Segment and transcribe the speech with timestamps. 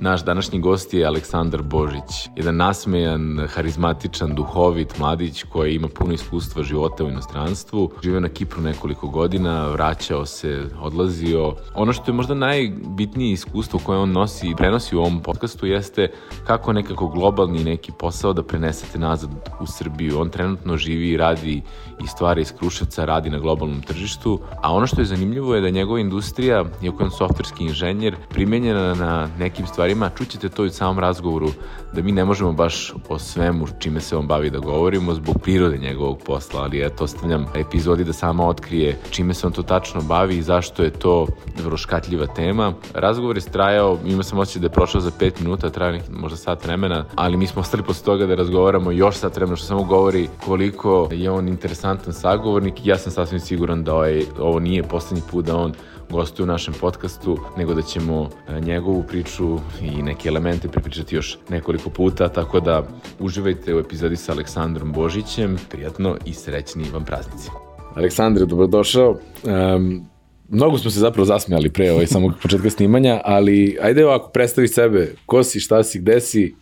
[0.00, 6.62] Naš današnji gost je Aleksandar Božić, jedan nasmejan, harizmatičan, duhovit mladić koji ima puno iskustva
[6.62, 7.90] života u inostranstvu.
[8.02, 11.54] Živeo na Kipru nekoliko godina, vraćao se, odlazio.
[11.74, 16.10] Ono što je možda najbitnije iskustvo koje on nosi i prenosi u ovom podcastu jeste
[16.46, 19.30] kako nekako globalni neki posao da prenesete nazad
[19.60, 20.20] u Srbiju.
[20.20, 21.62] On trenutno živi i radi
[22.04, 25.70] i stvara iz Kruševca, radi na globalnom tržištu, a ono što je zanimljivo je da
[25.70, 30.70] njegova industrija, iako je on softverski inženjer, primenjena na nekim stvarima, čućete to i u
[30.70, 31.48] samom razgovoru,
[31.92, 35.78] da mi ne možemo baš o svemu čime se on bavi da govorimo zbog prirode
[35.78, 40.36] njegovog posla, ali eto, ostavljam epizodi da sama otkrije čime se on to tačno bavi
[40.36, 41.26] i zašto je to
[41.64, 42.72] vrlo škatljiva tema.
[42.94, 46.36] Razgovor je trajao, ima sam osjećaj da je prošao za 5 minuta, traja nek, možda
[46.36, 49.82] sat vremena, ali mi smo ostali posle toga da razgovaramo još sat vremena, što samo
[49.82, 54.82] govori koliko je on interesantan sagovornik i ja sam sasvim siguran da ovaj, ovo nije
[54.82, 55.74] poslednji put da on
[56.10, 61.38] gostuje u našem podcastu, nego da ćemo e, njegovu priču i neke elemente pripričati još
[61.48, 62.82] nekoliko puta, tako da
[63.18, 65.58] uživajte u epizodi sa Aleksandrom Božićem.
[65.70, 67.48] Prijatno i srećni vam praznici.
[67.94, 69.18] Aleksandre, dobrodošao.
[69.42, 70.08] Um,
[70.48, 75.14] mnogo smo se zapravo zasmijali pre ovaj samog početka snimanja, ali ajde ovako, predstavi sebe.
[75.26, 76.54] Ko si, šta si, gde si?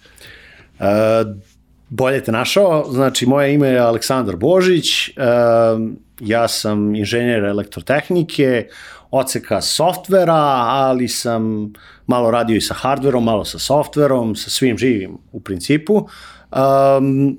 [0.79, 0.87] Uh,
[1.89, 2.85] bolje te našao.
[2.91, 5.15] Znači, moje ime je Aleksandar Božić, uh,
[6.21, 8.67] ja sam inženjer elektrotehnike,
[9.11, 11.73] oceka softvera, ali sam
[12.07, 15.95] malo radio i sa hardverom, malo sa softverom, sa svim živim u principu.
[15.97, 17.39] Um,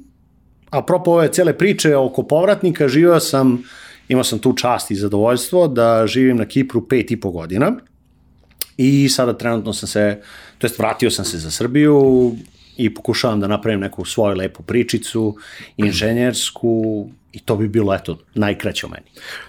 [0.70, 3.64] apropo ove cele priče oko povratnika, živio sam,
[4.08, 7.72] imao sam tu čast i zadovoljstvo da živim na Kipru pet i po godina
[8.78, 10.22] i sada trenutno sam se,
[10.58, 12.36] to jest vratio sam se za Srbiju
[12.78, 15.36] i pokušavam da napravim neku svoju lepu pričicu,
[15.78, 19.06] inženjersku, I to bi bilo, eto, najkraće o meni.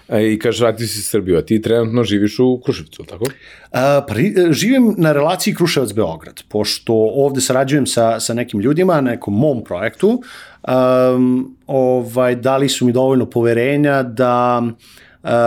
[0.09, 3.25] E, I kažeš, vrati si Srbiju, a ti trenutno živiš u Kruševcu, tako?
[3.71, 4.13] A, pa,
[4.51, 10.21] živim na relaciji Kruševac-Beograd, pošto ovde sarađujem sa, sa nekim ljudima na nekom mom projektu,
[10.67, 14.63] um, ovaj, dali su mi dovoljno poverenja da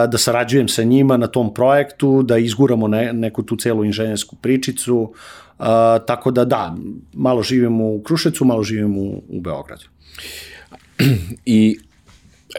[0.09, 4.97] da sarađujem sa njima na tom projektu, da izguramo ne, neku tu celu inženjersku pričicu,
[4.97, 5.17] uh,
[6.07, 6.77] tako da da,
[7.13, 9.85] malo živim u Kruševcu, malo živim u, u Beogradu.
[11.45, 11.79] I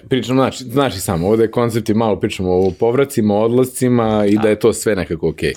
[0.10, 4.74] pričam, znači, znači samo, ovde koncept malo pričamo o povracima, odlascima i da je to
[4.74, 5.54] sve nekako okej.
[5.54, 5.56] Okay.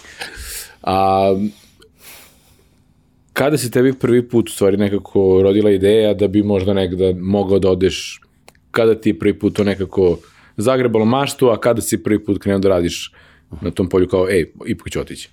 [0.82, 1.34] A,
[3.32, 7.58] kada se tebi prvi put u stvari nekako rodila ideja da bi možda negda mogao
[7.58, 8.20] da odeš,
[8.70, 10.18] kada ti je prvi put to nekako
[10.56, 13.12] zagrebalo maštu, a kada si prvi put krenuo da radiš
[13.60, 15.30] na tom polju kao, ej, ipak ću otići?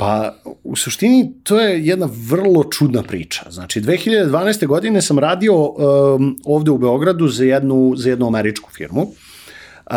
[0.00, 0.34] Pa,
[0.64, 3.50] u suštini, to je jedna vrlo čudna priča.
[3.50, 4.66] Znači, 2012.
[4.66, 9.02] godine sam radio um, ovde u Beogradu za jednu, za jednu američku firmu.
[9.02, 9.96] Uh,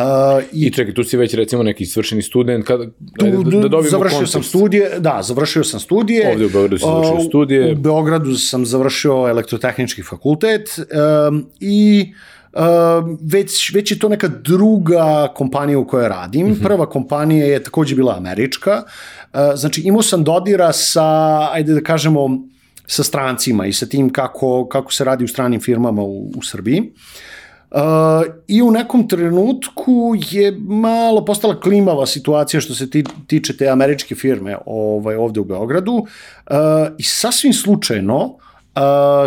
[0.54, 2.86] i, I čekaj, tu si već recimo neki svršeni student, kada,
[3.20, 4.34] tu, da, da dobijemo završio kontekst.
[4.34, 6.32] sam studije, da, završio sam studije.
[6.32, 7.72] Ovde u Beogradu si završio uh, studije.
[7.72, 10.80] U Beogradu sam završio elektrotehnički fakultet
[11.30, 12.43] um, i uh, Uh,
[13.22, 16.48] već, već je to neka druga kompanija u kojoj radim.
[16.48, 16.64] Mm -hmm.
[16.64, 18.84] Prva kompanija je takođe bila američka.
[19.34, 22.30] Uh, znači imao sam dodira sa, ajde da kažemo,
[22.88, 26.94] sa strancima i sa tim kako, kako se radi u stranim firmama u, u Srbiji.
[27.72, 27.80] Uh,
[28.48, 34.16] I u nekom trenutku je malo postala klimava situacija što se ti, tiče te američke
[34.16, 36.06] firme ovaj, ovde u Beogradu uh,
[36.98, 38.53] i sasvim slučajno uh,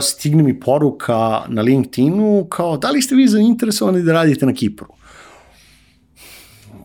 [0.02, 4.86] stigne mi poruka na LinkedInu kao da li ste vi zainteresovani da radite na Kipru?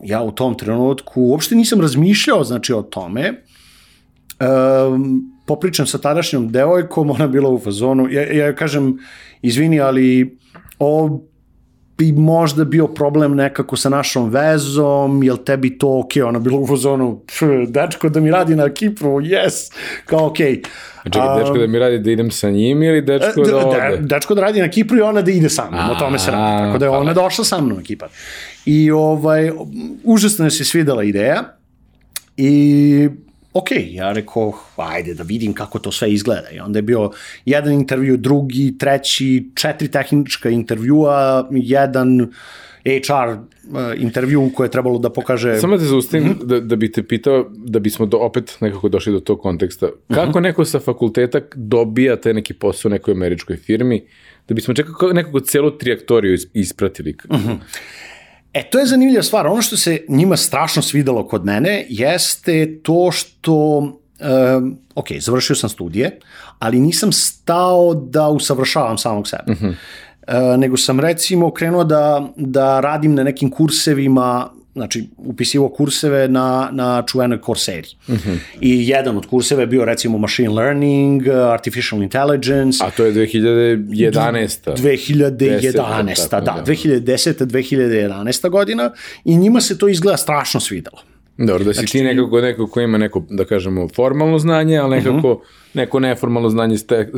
[0.04, 3.44] Ja u tom trenutku uopšte nisam razmišljao znači o tome.
[4.40, 8.98] Um, popričam sa tadašnjom devojkom, ona bila u fazonu, ja, ja kažem,
[9.42, 10.38] izvini, ali
[10.78, 11.20] o,
[12.02, 16.66] bi možda bio problem nekako sa našom vezom, jel tebi to ok, ona bila u
[16.66, 17.22] fazonu,
[17.68, 19.72] dečko da mi radi na Kipru, yes,
[20.06, 20.36] kao ok.
[20.36, 23.98] Čekaj, dečko da mi radi da idem sa njim ili dečko e, da, ode?
[24.00, 26.66] dečko da radi na Kipru i ona da ide sa mnom, o tome se radi,
[26.66, 28.08] tako da je pa ona došla sa mnom na Kipar.
[28.66, 29.50] I ovaj,
[30.04, 31.42] užasno je se svidela ideja
[32.36, 33.08] i
[33.52, 36.50] ok, ja rekao, ajde da vidim kako to sve izgleda.
[36.50, 37.10] I onda je bio
[37.44, 42.32] jedan intervju, drugi, treći, četiri tehnička intervjua, jedan
[42.84, 45.56] HR uh, intervju koje je trebalo da pokaže...
[45.60, 46.44] Samo da zaustavim, mm -hmm.
[46.44, 49.88] da, da bi te pitao, da bismo do, opet nekako došli do tog konteksta.
[50.08, 50.40] Kako mm -hmm.
[50.40, 54.02] neko sa fakulteta dobija taj neki posao u nekoj američkoj firmi,
[54.48, 57.16] da bismo čekako nekako celu trijaktoriju ispratili?
[57.30, 57.56] Mm -hmm.
[58.54, 59.46] E, to je zanimljiva stvar.
[59.46, 63.78] Ono što se njima strašno svidelo kod mene jeste to što
[64.22, 66.18] um, ok, završio sam studije,
[66.58, 69.52] ali nisam stao da usavršavam samog sebe.
[69.52, 76.68] Uh, nego sam recimo krenuo da, da radim na nekim kursevima znači upisivo kurseve na,
[76.72, 77.88] na čuvenoj Courseri.
[78.08, 78.36] Uh -huh.
[78.60, 82.84] I jedan od kurseva je bio recimo machine learning, artificial intelligence.
[82.84, 84.76] A to je 2011.
[84.76, 87.46] 2011, tako, da, 2010.
[87.46, 88.50] 2011.
[88.50, 88.90] godina
[89.24, 91.11] i njima se to izgleda strašno svidelo.
[91.46, 94.96] Dobro, da si znači, ti nekako neko ko ima neko, da kažemo, formalno znanje, ali
[94.96, 95.74] nekako uh -huh.
[95.74, 97.10] neko neformalno znanje ste,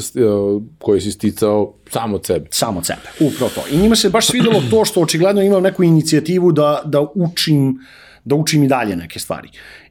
[0.78, 2.46] koje si sticao samo od sebe.
[2.50, 3.64] Samo od sebe, upravo to.
[3.70, 7.78] I njima se baš svidelo to što očigledno imam neku inicijativu da, da učim
[8.24, 9.48] da učim i dalje neke stvari.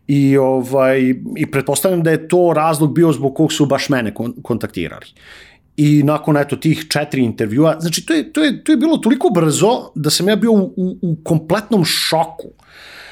[0.07, 0.99] I, ovaj,
[1.37, 5.05] I pretpostavljam da je to razlog bio zbog kog su baš mene kon kontaktirali.
[5.77, 9.29] I nakon eto tih četiri intervjua, znači to je, to je, to je bilo toliko
[9.29, 12.47] brzo da sam ja bio u, u, u kompletnom šoku.
[12.47, 13.02] Uh, E,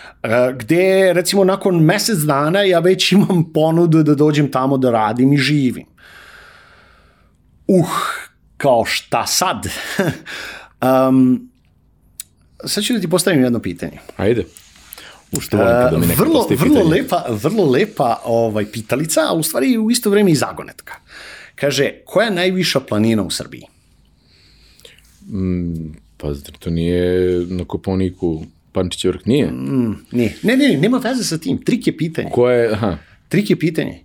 [0.57, 5.37] gde recimo nakon mesec dana ja već imam ponudu da dođem tamo da radim i
[5.37, 5.85] živim.
[7.67, 7.89] Uh,
[8.57, 9.67] kao šta sad?
[11.09, 11.49] um,
[12.65, 13.99] sad ću da ti postavim jedno pitanje.
[14.17, 14.45] Ajde.
[15.31, 17.01] Ušto volim kada mi neko vrlo, vrlo pitanje.
[17.01, 20.93] lepa, vrlo lepa ovaj, pitalica, a u stvari u isto vreme i zagonetka.
[21.55, 23.63] Kaže, koja je najviša planina u Srbiji?
[25.27, 26.27] Mm, pa
[26.59, 29.51] to nije na Koponiku Pančić vrh nije?
[29.51, 30.35] Mm, nije.
[30.43, 31.63] Ne, ne, nema veze sa tim.
[31.63, 32.29] Trik je pitanje.
[32.31, 32.97] Ko je, aha.
[33.29, 34.03] Trik je pitanje.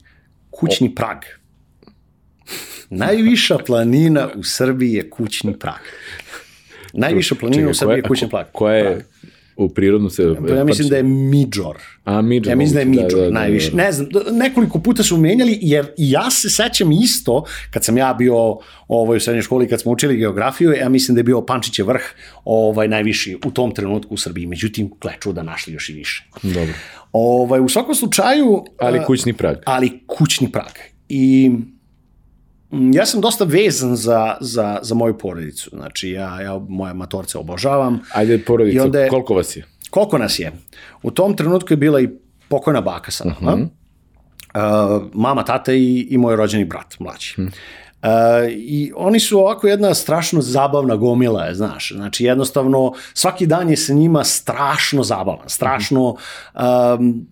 [0.50, 0.94] Kućni o.
[0.94, 1.18] prag.
[2.90, 5.80] Najviša planina u Srbiji je kućni prag.
[6.92, 8.46] Najviša planina Čekaj, u Srbiji je kućni prag.
[8.52, 9.04] Koja je,
[9.56, 10.34] u prirodnu se...
[10.48, 11.76] Pa ja mislim da je Midžor.
[12.04, 12.50] A, Midžor.
[12.50, 13.70] Ja mislim da je Midžor, da, da, da, najviše.
[13.70, 13.82] Da, da.
[13.82, 18.58] Ne znam, nekoliko puta su menjali, jer ja se sećam isto, kad sam ja bio
[18.88, 22.02] ovaj, u srednjoj školi, kad smo učili geografiju, ja mislim da je bio Pančiće vrh
[22.44, 24.46] ovaj, najviši u tom trenutku u Srbiji.
[24.46, 26.24] Međutim, kleču da našli još i više.
[26.42, 26.74] Dobro.
[27.12, 28.64] Ovaj, u svakom slučaju...
[28.78, 29.56] Ali kućni prag.
[29.64, 30.72] Ali kućni prag.
[31.08, 31.50] I
[32.70, 35.70] ja sam dosta vezan za, za, za moju porodicu.
[35.70, 38.00] Znači, ja, ja moje matorce obožavam.
[38.12, 39.64] Ajde, porodica, onda je, koliko vas je?
[39.90, 40.52] Koliko nas je?
[41.02, 42.08] U tom trenutku je bila i
[42.48, 43.54] pokojna baka sa nama.
[43.54, 43.60] Uh
[44.54, 44.96] -huh.
[44.96, 47.34] uh, mama, tata i, i moj rođeni brat, mlađi.
[47.38, 47.50] Uh -huh.
[48.02, 51.92] Uh, I oni su ovako jedna strašno zabavna gomila, je, znaš.
[51.94, 56.16] Znači, jednostavno, svaki dan je sa njima strašno zabavan, strašno
[56.54, 57.26] um,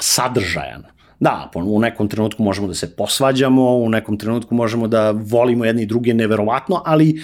[0.00, 0.82] sadržajan.
[1.20, 5.82] Da, u nekom trenutku možemo da se posvađamo, u nekom trenutku možemo da volimo jedni
[5.82, 7.22] i druge neverovatno, ali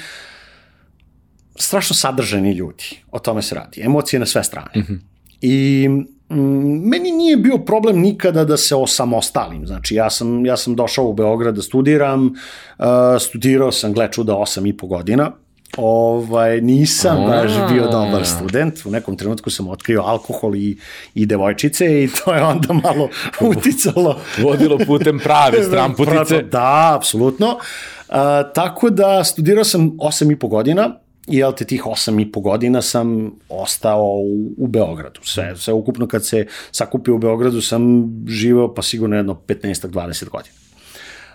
[1.57, 3.81] strašno sadržani ljudi, o tome se radi.
[3.81, 4.71] Emocije na sve strane.
[4.77, 4.99] Mm -hmm.
[5.41, 9.67] I mm, meni nije bio problem nikada da se osamostalim.
[9.67, 12.87] Znači, ja sam, ja sam došao u Beograd da studiram, uh,
[13.21, 15.33] studirao sam, gle čuda, 8 i po godina,
[15.77, 17.27] ovaj, nisam A.
[17.27, 18.87] baš bio dobar student.
[18.87, 20.79] U nekom trenutku sam otkrio alkohol i,
[21.15, 23.09] i devojčice i to je onda malo
[23.41, 24.21] uticalo.
[24.43, 26.43] Vodilo putem prave stramputice.
[26.43, 27.59] da, apsolutno.
[28.09, 32.33] A, tako da studirao sam 8 i po godina i jel te tih 8 i
[32.33, 35.21] po godina sam ostao u, u Beogradu.
[35.23, 40.55] Sve, sve ukupno kad se sakupio u Beogradu sam živeo pa sigurno jedno 15-20 godina.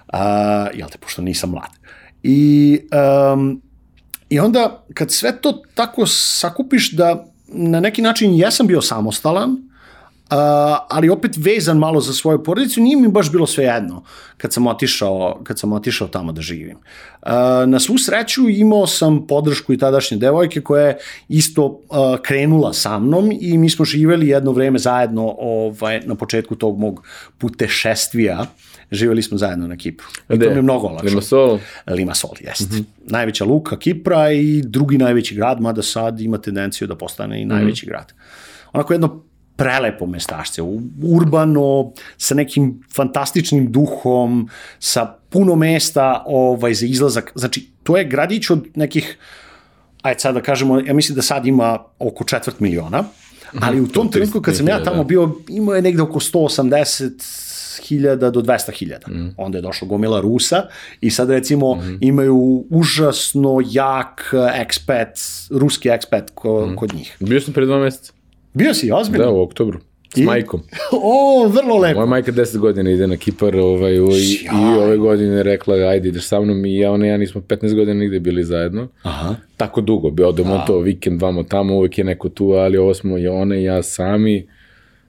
[0.08, 1.72] A, jel te, pošto nisam mlad.
[2.24, 2.80] I
[3.34, 3.62] um,
[4.32, 9.58] I onda, kad sve to tako sakupiš da na neki način jesam bio samostalan, uh,
[10.90, 14.04] ali opet vezan malo za svoju porodicu, nije mi baš bilo sve jedno
[14.38, 16.78] kad sam otišao, kad sam otišao tamo da živim.
[16.78, 17.30] Uh,
[17.68, 20.98] na svu sreću imao sam podršku i tadašnje devojke koja je
[21.30, 21.80] isto uh,
[22.22, 27.04] krenula sa mnom i mi smo živeli jedno vreme zajedno ovaj, na početku tog mog
[27.38, 28.46] putešestvija
[28.92, 30.08] živjeli smo zajedno na Kipru.
[30.30, 31.10] I to mi je mnogo olakšalo.
[31.10, 31.60] Limassol?
[31.88, 32.76] Limassol, jeste.
[32.76, 32.84] Mm -hmm.
[33.12, 37.86] Najveća luka Kipra i drugi najveći grad, mada sad ima tendenciju da postane i najveći
[37.86, 37.92] mm -hmm.
[37.92, 38.14] grad.
[38.74, 39.24] Onako jedno
[39.56, 40.62] prelepo mestašce,
[41.04, 47.32] urbano, sa nekim fantastičnim duhom, sa puno mesta ovaj, za izlazak.
[47.36, 49.18] Znači, to je gradić od nekih,
[50.02, 53.64] ajde sad da kažemo, ja mislim da sad ima oko četvrt miliona, mhm.
[53.64, 55.04] ali u tom trenutku kad sam ja tamo da.
[55.04, 57.51] bio, imao je negde oko 180
[57.88, 59.08] hiljada do 200 hiljada.
[59.08, 59.34] Mm.
[59.38, 60.64] Onda je došla gomila Rusa
[61.02, 61.98] i sad recimo mm.
[62.02, 66.76] imaju užasno jak expat, ruski expat ko, mm.
[66.76, 67.18] kod njih.
[67.20, 68.14] Bio sam pre dva meseca.
[68.54, 69.26] Bio si, ozbiljno?
[69.26, 69.80] Da, u oktobru.
[70.14, 70.24] S I?
[70.24, 70.62] majkom.
[71.04, 71.96] O, vrlo lepo.
[71.96, 73.98] Moja majka 10 godina ide na Kipar ovaj, i,
[74.44, 77.94] i ove godine rekla, ajde ideš sa mnom i ja, ona ja nismo 15 godina
[77.94, 78.88] nigde bili zajedno.
[79.04, 79.36] Aha.
[79.58, 83.18] Tako dugo, bi odemo to vikend vamo tamo, uvek je neko tu, ali ovo smo
[83.18, 84.48] i ona i ja sami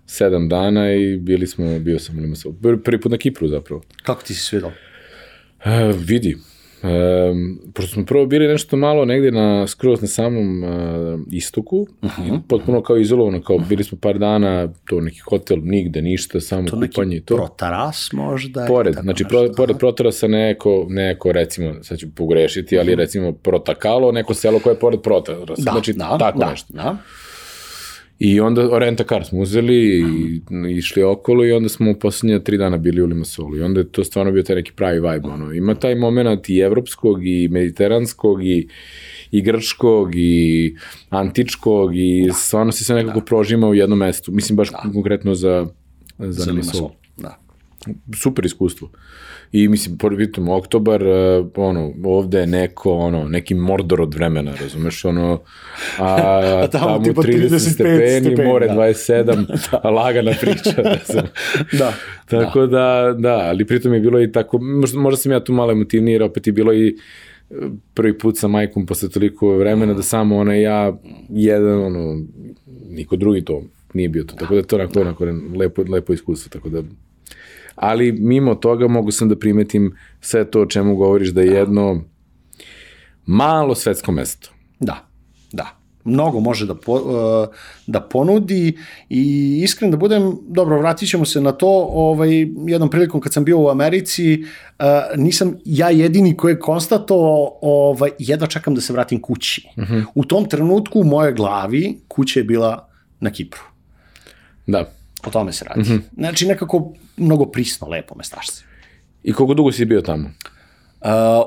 [0.07, 2.53] sedam dana i bili smo, bio sam u Limassol.
[2.85, 3.83] Prvi put na Kipru zapravo.
[4.03, 4.71] Kako ti se svidao?
[5.59, 6.37] Uh, vidi,
[6.85, 10.71] Um, pošto smo prvo bili nešto malo negde na, skroz na samom uh,
[11.33, 12.23] istoku, uh Mhm.
[12.25, 12.41] -huh.
[12.49, 16.81] potpuno kao izolovano, kao bili smo par dana, to neki hotel, nigde, ništa, samo To
[16.81, 17.37] kupanje i to.
[17.37, 18.65] protaras možda?
[18.67, 24.35] Pored, znači, pro, pored Protarasa neko, neko, recimo, sad ću pogrešiti, ali recimo Protakalo, neko
[24.35, 25.65] selo koje je pored Protarasa, Mhm.
[25.65, 26.73] Da, znači da, tako da, nešto.
[26.73, 26.97] Da.
[28.19, 30.40] I onda renta kar smo uzeli i
[30.71, 33.88] išli okolo i onda smo u posljednje tri dana bili u Limasolu i onda je
[33.88, 35.28] to stvarno bio taj neki pravi vibe.
[35.28, 35.52] Ono.
[35.52, 38.69] Ima taj moment i evropskog i mediteranskog i,
[39.31, 40.76] i grčkog i
[41.09, 44.33] antičkog i stvarno se sve nekako prožima u jednom mestu.
[44.33, 45.66] Mislim baš konkretno za,
[46.19, 46.81] za, Za Limasol.
[46.81, 47.02] Limasol.
[47.87, 48.17] Da.
[48.17, 48.91] Super iskustvo.
[49.53, 55.05] I mislim, pritom oktobar, uh, ono, ovde je neko, ono, neki mordor od vremena, razumeš,
[55.05, 55.41] ono,
[55.99, 56.05] a,
[56.65, 58.75] a tamo tamo, tipa 30 35 stepeni, stepeni, more da.
[58.75, 61.27] 27, lagana priča, znam.
[61.73, 61.93] Da.
[62.27, 65.73] Tako da, da, ali pritom je bilo i tako, možda, možda sam ja tu malo
[65.73, 67.55] emotivniji, jer opet je bilo i e,
[67.95, 70.99] prvi put sa majkom posle toliko vremena da samo ona i ja,
[71.29, 72.25] jedan, ono,
[72.89, 73.62] niko drugi to
[73.95, 75.25] nije bio to, tako da to onako, onako
[75.57, 76.83] lepo, lepo iskustvo, tako da
[77.75, 82.05] ali mimo toga mogu sam da primetim sve to o čemu govoriš da je jedno
[83.26, 84.50] malo svetsko mesto.
[84.81, 85.09] Da,
[85.52, 85.79] da.
[86.05, 87.55] Mnogo može da, po, uh,
[87.87, 93.21] da ponudi i iskren da budem, dobro, vratit ćemo se na to, ovaj, jednom prilikom
[93.21, 94.85] kad sam bio u Americi, uh,
[95.17, 99.69] nisam ja jedini koji je konstatovao, ovaj, jedva čekam da se vratim kući.
[99.76, 100.05] Uh -huh.
[100.14, 102.88] U tom trenutku u mojoj glavi kuća je bila
[103.21, 103.62] na Kipru.
[104.67, 104.93] Da.
[105.26, 105.81] O tome se radi.
[105.81, 106.00] Uh -huh.
[106.17, 108.64] Znači nekako mnogo prisno, lepo mestašce.
[109.23, 110.25] I koliko dugo si bio tamo?
[110.25, 110.31] Uh,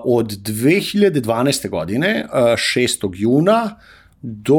[0.03, 1.69] od 2012.
[1.69, 3.11] godine, uh, 6.
[3.15, 3.79] juna,
[4.21, 4.55] do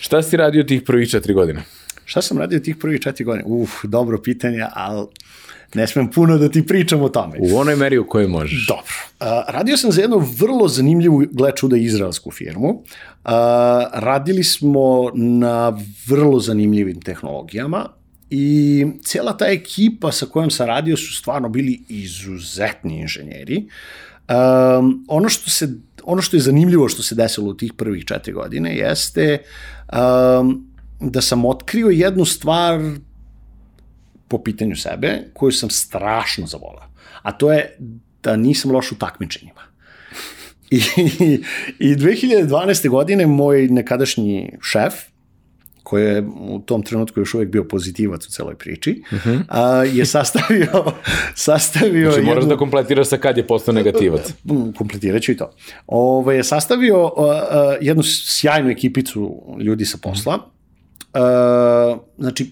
[0.00, 1.62] Šta si radio tih prvih četiri godine?
[2.12, 3.44] Šta sam radio tih prvih četiri godine?
[3.46, 5.06] Uf, dobro pitanje, ali
[5.74, 7.38] ne smem puno da ti pričam o tome.
[7.40, 8.66] U onoj meri u kojoj možeš.
[8.68, 8.84] Dobro.
[9.20, 12.68] Uh, radio sam za jednu vrlo zanimljivu, gle čuda, izraelsku firmu.
[12.68, 12.82] Uh,
[13.92, 15.78] radili smo na
[16.08, 17.86] vrlo zanimljivim tehnologijama
[18.30, 23.56] i cijela ta ekipa sa kojom sam radio su stvarno bili izuzetni inženjeri.
[23.58, 25.68] Um, ono, što se,
[26.04, 29.38] ono što je zanimljivo što se desilo u tih prvih četiri godine jeste
[29.92, 30.71] um,
[31.02, 32.80] da sam otkrio jednu stvar
[34.28, 36.88] po pitanju sebe, koju sam strašno zavolao.
[37.22, 37.76] A to je
[38.22, 39.60] da nisam loš u takmičenjima.
[40.70, 40.80] I,
[41.78, 42.88] I 2012.
[42.88, 44.94] godine moj nekadašnji šef,
[45.82, 49.42] koji je u tom trenutku još uvijek bio pozitivac u celoj priči, uh -huh.
[49.48, 50.84] a, je sastavio...
[51.34, 54.32] sastavio Znači, moraš jednu, da kompletiraš sa kad je postao negativac.
[54.78, 55.52] kompletirat ću i to.
[55.86, 57.24] Ove, je sastavio uh, uh,
[57.80, 60.52] jednu sjajnu ekipicu ljudi sa posla.
[61.14, 62.50] Uh, znači,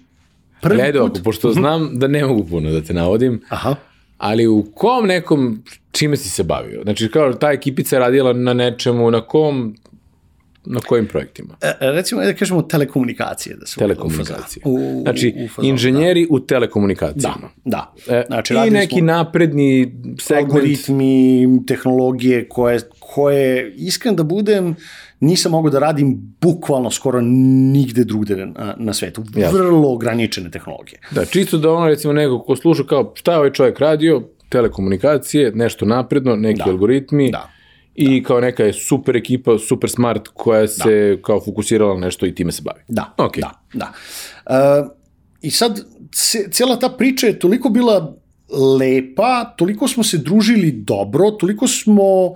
[0.62, 1.20] prvi Ajde, put...
[1.24, 3.74] pošto znam da ne mogu puno da te navodim, Aha.
[4.18, 5.62] ali u kom nekom,
[5.92, 6.82] čime si se bavio?
[6.82, 9.74] Znači, kao ta ekipica je radila na nečemu, na kom,
[10.64, 11.56] na kojim projektima?
[11.60, 13.56] E, recimo, da kažemo telekomunikacije.
[13.56, 14.62] Da se Telekomunikacije.
[14.66, 17.48] U, u, znači, u fazonu, inženjeri u Da, telekomunikacijama.
[17.64, 17.94] da.
[18.08, 20.52] E, Znači, I radili neki smo napredni segment.
[20.52, 24.76] algoritmi, tehnologije koje, koje, iskren da budem,
[25.20, 27.20] nisam mogao da radim bukvalno skoro
[27.72, 29.24] nigde drugde na, na svetu.
[29.52, 31.00] Vrlo ograničene tehnologije.
[31.10, 35.52] Da, čisto da ono, recimo, neko ko sluša kao šta je ovaj čovjek radio, telekomunikacije,
[35.54, 36.70] nešto napredno, neki Da.
[36.70, 37.48] algoritmi, Da.
[37.94, 42.34] i kao neka je super ekipa, super smart, koja se kao fokusirala na nešto i
[42.34, 42.80] time se bavi.
[42.88, 43.38] Da, Ok.
[43.38, 43.92] da, da.
[44.46, 44.90] Uh,
[45.42, 45.80] I sad,
[46.50, 48.16] cijela ta priča je toliko bila
[48.80, 52.34] lepa, toliko smo se družili dobro, toliko smo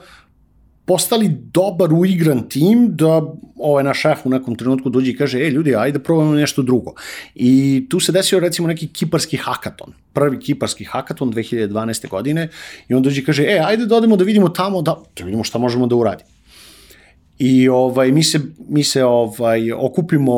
[0.85, 3.23] postali dobar uigran tim da
[3.57, 6.93] ovaj naš šef u nekom trenutku dođe i kaže, e ljudi, ajde probamo nešto drugo.
[7.35, 12.09] I tu se desio recimo neki kiparski hakaton, prvi kiparski hakaton 2012.
[12.09, 12.49] godine
[12.89, 15.45] i on dođe i kaže, e, ajde da odemo da vidimo tamo, da, da vidimo
[15.45, 16.31] šta možemo da uradimo.
[17.39, 20.35] I ovaj mi se mi se ovaj okupimo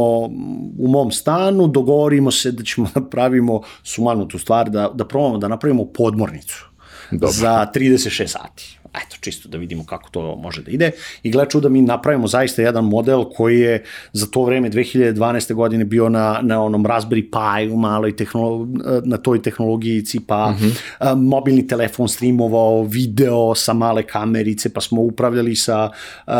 [0.78, 5.48] u mom stanu, dogovorimo se da ćemo da pravimo sumanutu stvar da da probamo da
[5.48, 6.66] napravimo podmornicu.
[7.10, 7.30] Dobro.
[7.30, 8.78] Za 36 sati.
[8.96, 10.90] Eto, čisto da vidimo kako to može da ide.
[11.22, 15.54] I gle čuda, mi napravimo zaista jedan model koji je za to vreme 2012.
[15.54, 18.68] godine bio na, na onom Raspberry Pi u maloj tehnolo,
[19.04, 21.16] na toj tehnologijici, pa mm -hmm.
[21.16, 25.90] mobilni telefon streamovao video sa male kamerice, pa smo upravljali sa,
[26.26, 26.32] uh,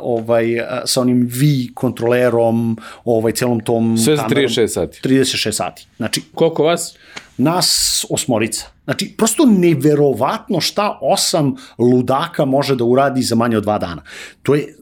[0.00, 4.44] ovaj, uh, sa onim V kontrolerom, ovaj, celom tom Sve za kamerom.
[4.44, 5.00] 36 sati.
[5.04, 5.86] 36 sati.
[5.96, 6.96] Znači, Koliko vas?
[7.38, 8.66] Nas osmorica.
[8.84, 14.02] Znači, prosto neverovatno šta osam ludaka može da uradi za manje od dva dana.
[14.42, 14.76] To je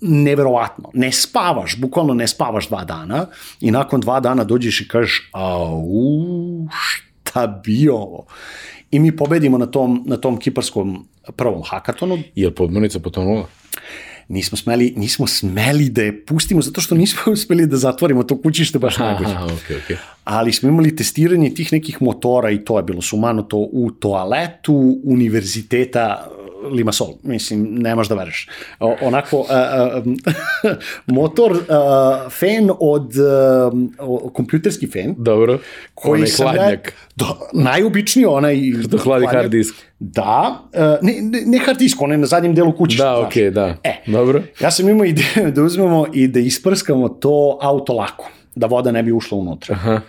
[0.00, 0.90] neverovatno.
[0.94, 3.26] Ne spavaš, bukvalno ne spavaš dva dana
[3.60, 8.26] i nakon dva dana dođeš i kažeš, au, šta bi ovo?
[8.90, 12.18] I mi pobedimo na tom, na tom kiparskom prvom hakatonu.
[12.34, 13.48] Je li podmornica potonula?
[14.28, 18.78] Nismo smeli, nismo smeli da je pustimo zato što nismo uspeli da zatvorimo to kućište
[18.78, 19.30] baš najbolje.
[19.30, 19.96] Aha, okej, okej.
[20.24, 26.30] Ali smo imali testiranje tih nekih motora i to je bilo sumanuto u toaletu univerziteta
[26.70, 28.48] Limassol, mislim, nemaš da veruješ.
[28.80, 29.46] O, onako, uh,
[30.04, 30.72] uh,
[31.16, 31.58] motor, uh,
[32.32, 33.12] fen od,
[33.98, 35.58] uh, kompjuterski fen, Dobro.
[35.94, 36.94] koji Onaj hladnjak.
[37.16, 38.56] da, najubičniji onaj
[38.88, 39.74] Što hladi hard disk.
[39.98, 42.96] Da, uh, ne, ne, ne hard disk, on je na zadnjem delu kuće.
[42.96, 43.76] Da, okej, da.
[43.82, 43.94] E.
[44.06, 44.42] Dobro.
[44.60, 49.02] Ja sam imao ideju da uzmemo i da isprskamo to auto lako, da voda ne
[49.02, 49.74] bi ušla unutra.
[49.74, 50.00] Aha.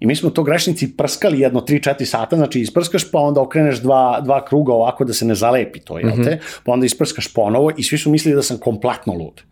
[0.00, 4.20] I mi smo to grešnici prskali jedno 3-4 sata, znači isprskaš pa onda okreneš dva,
[4.20, 6.38] dva kruga ovako da se ne zalepi to, jel te?
[6.64, 9.42] Pa onda isprskaš ponovo i svi su mislili da sam kompletno lud.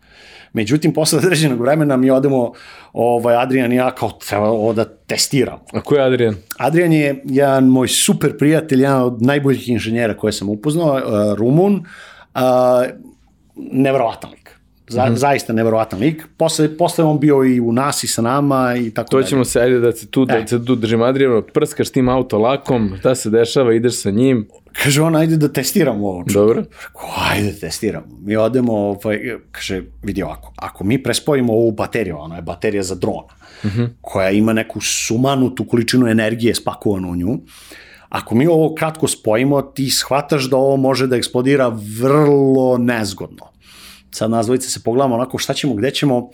[0.53, 2.51] Međutim, posle određenog vremena mi odemo,
[2.93, 5.63] ovaj, Adrian i ja kao treba ovo da testiramo.
[5.73, 6.35] A ko je Adrian?
[6.57, 11.73] Adrian je jedan moj super prijatelj, jedan od najboljih inženjera koje sam upoznao, uh, Rumun,
[11.75, 12.41] uh,
[13.55, 14.46] neverovatan lik.
[14.89, 15.15] Za, mm -hmm.
[15.15, 16.23] Zaista neverovatan lik.
[16.37, 19.27] Posle, posle on bio i u nas i sa nama i tako To dalje.
[19.27, 20.47] ćemo se, ajde da se tu, da E.
[20.47, 24.47] se tu držimo Adrianu, prskaš tim auto lakom, šta se dešava, ideš sa njim,
[24.83, 26.23] Kaže on, ajde da testiramo ovo.
[26.27, 26.61] dobro?
[26.61, 28.05] Rekao, ajde da testiramo.
[28.21, 29.19] Mi odemo, ovaj,
[29.51, 33.87] kaže, vidi ovako, ako mi prespojimo ovu bateriju, ona je baterija za drona, uh -huh.
[34.01, 37.39] koja ima neku sumanutu količinu energije spakovanu u nju,
[38.09, 41.67] ako mi ovo kratko spojimo, ti shvataš da ovo može da eksplodira
[41.99, 43.46] vrlo nezgodno.
[44.17, 46.29] Sad nas dvojice se pogledamo onako šta ćemo, gde ćemo,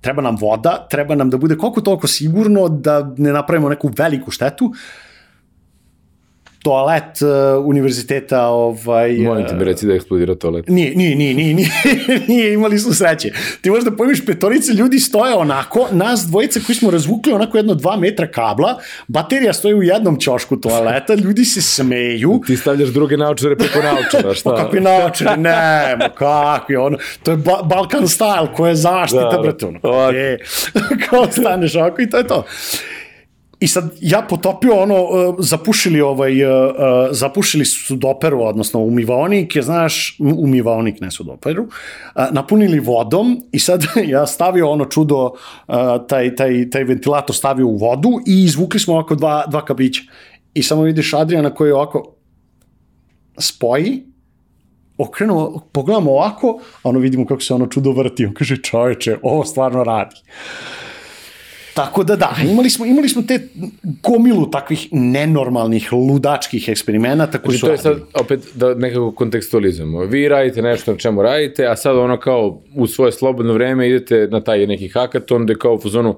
[0.00, 4.30] treba nam voda, treba nam da bude koliko toliko sigurno da ne napravimo neku veliku
[4.30, 4.72] štetu,
[6.66, 10.68] toalet uh, univerziteta ovaj Molim te mi reci da eksplodira toalet.
[10.68, 11.70] Nije, nije, nije, nije, nije,
[12.28, 13.32] nije, imali smo sreće.
[13.60, 17.96] Ti možda pojmiš petorice ljudi stoje onako, nas dvojice koji smo razvukli onako jedno dva
[17.96, 23.56] metra kabla, baterija stoji u jednom ćošku toaleta, ljudi se smeju, Ti stavljaš druge naučare
[23.56, 24.50] preko naučara, šta?
[24.56, 29.30] Pa kakvi naočari, ne, ma kakvi, ono, to je ba Balkan style, koja je zaštita,
[29.30, 30.16] Da, brate, ono, ovako.
[30.16, 30.38] e,
[31.10, 32.44] kao staneš ovako i to je to.
[33.60, 36.76] I sad ja potopio ono, uh, zapušili ovaj, uh, uh,
[37.10, 41.68] zapušili sudoperu, odnosno umivaonik, je, znaš, umivaonik, ne sudoperu,
[42.30, 45.30] napunili vodom i sad ja stavio ono čudo,
[46.08, 50.02] taj, taj, taj ventilator stavio u vodu i izvukli smo ovako dva, dva kabića.
[50.54, 52.14] I samo vidiš Adriana koji ovako
[53.38, 54.02] spoji,
[54.98, 59.44] okrenuo, pogledamo ovako, a ono vidimo kako se ono čudo vrti, on kaže čoveče, ovo
[59.44, 60.16] stvarno radi.
[61.76, 63.48] Tako da da, imali smo, imali smo te
[64.02, 68.06] gomilu takvih nenormalnih, ludačkih eksperimenata koji Znači, su to je sad, radili.
[68.14, 70.00] opet, da nekako kontekstualizujemo.
[70.00, 74.28] Vi radite nešto na čemu radite, a sad ono kao u svoje slobodno vreme idete
[74.30, 76.16] na taj neki hakaton gde kao u fazonu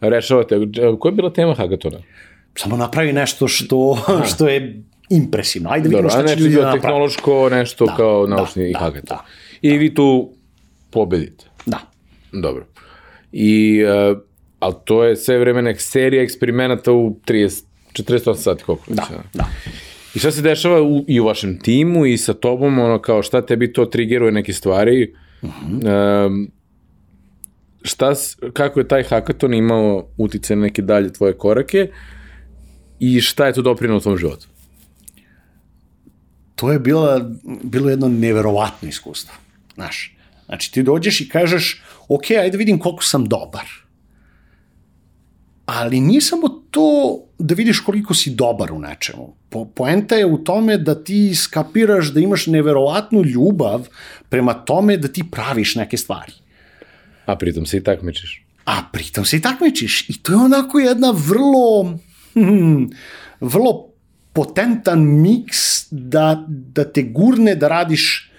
[0.00, 0.56] rešavate.
[1.00, 1.98] Koja je bila tema hakatona?
[2.54, 5.70] Samo napravi nešto što, što je impresivno.
[5.70, 6.80] Ajde vidimo Dobro, šta će ljudi da napravi.
[6.80, 9.02] tehnološko, nešto Da, kao da, naučni da, hakaton.
[9.08, 9.24] da,
[9.62, 10.30] I vi tu
[10.90, 11.44] pobedite.
[11.66, 11.78] Da.
[12.32, 12.66] Dobro.
[13.32, 14.18] I, uh,
[14.58, 18.84] ali to je sve vreme neka serija eksperimenata u 30, 48 sati, koliko?
[18.88, 19.22] Da, već, a?
[19.32, 19.48] da.
[20.14, 23.46] I šta se dešava u, i u vašem timu i sa tobom, ono kao šta
[23.46, 26.26] tebi to trigeruje neke stvari, uh -huh.
[26.26, 26.50] um,
[27.82, 28.14] šta,
[28.52, 31.88] kako je taj hakaton imao utice na neke dalje tvoje korake
[33.00, 34.46] i šta je to doprinalo u tvom životu?
[36.56, 37.30] to je bila,
[37.62, 39.34] bilo jedno neverovatno iskustvo.
[39.74, 40.16] Znaš,
[40.46, 43.66] znači ti dođeš i kažeš, ok, ajde vidim koliko sam dobar.
[45.66, 49.34] Ali nije samo to da vidiš koliko si dobar u nečemu.
[49.48, 53.88] Po, poenta je u tome da ti skapiraš da imaš neverovatnu ljubav
[54.28, 56.32] prema tome da ti praviš neke stvari.
[57.26, 58.46] A pritom se i takmičiš.
[58.64, 60.08] A pritom se i takmičiš.
[60.08, 61.98] I to je onako jedna vrlo,
[62.34, 62.90] hmm,
[63.40, 63.88] vrlo
[64.32, 68.30] potentan miks da, da te gurne da radiš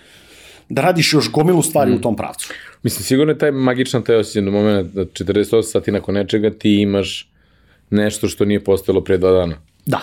[0.70, 1.96] da radiš još gomilu stvari mm.
[1.96, 2.54] u tom pravcu.
[2.84, 6.82] Mislim, sigurno je taj magičan taj osjećaj do momenta da 48 sati nakon nečega ti
[6.82, 7.32] imaš
[7.90, 9.56] nešto što nije postojalo pre dva dana.
[9.86, 10.00] Da.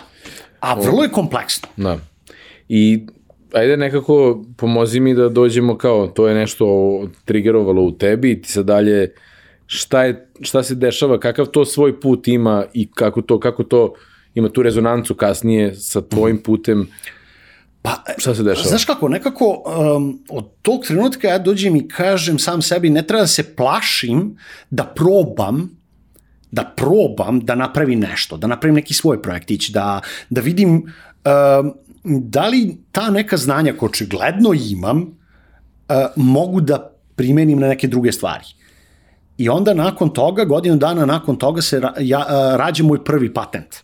[0.61, 1.69] A vrlo je kompleksno.
[1.77, 1.99] Da.
[2.69, 3.07] I
[3.53, 6.67] ajde nekako pomozi mi da dođemo kao, to je nešto
[7.25, 9.13] trigerovalo u tebi i ti sad dalje
[9.67, 13.95] šta, je, šta se dešava, kakav to svoj put ima i kako to, kako to
[14.35, 16.89] ima tu rezonancu kasnije sa tvojim putem,
[17.85, 18.68] Pa, šta se dešava?
[18.68, 19.62] Znaš kako, nekako
[19.97, 24.37] um, od tog trenutka ja dođem i kažem sam sebi ne treba da se plašim
[24.70, 25.70] da probam
[26.51, 31.70] da probam da napravim nešto, da napravim neki svoj projektić, da, da vidim uh,
[32.05, 38.12] da li ta neka znanja koje očigledno imam uh, mogu da primenim na neke druge
[38.12, 38.44] stvari.
[39.38, 43.35] I onda nakon toga, godinu dana nakon toga se ra, ja, uh, rađe moj prvi
[43.35, 43.84] patent.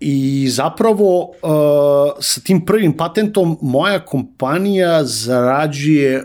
[0.00, 1.30] I zapravo uh,
[2.20, 6.24] sa tim prvim patentom moja kompanija zarađuje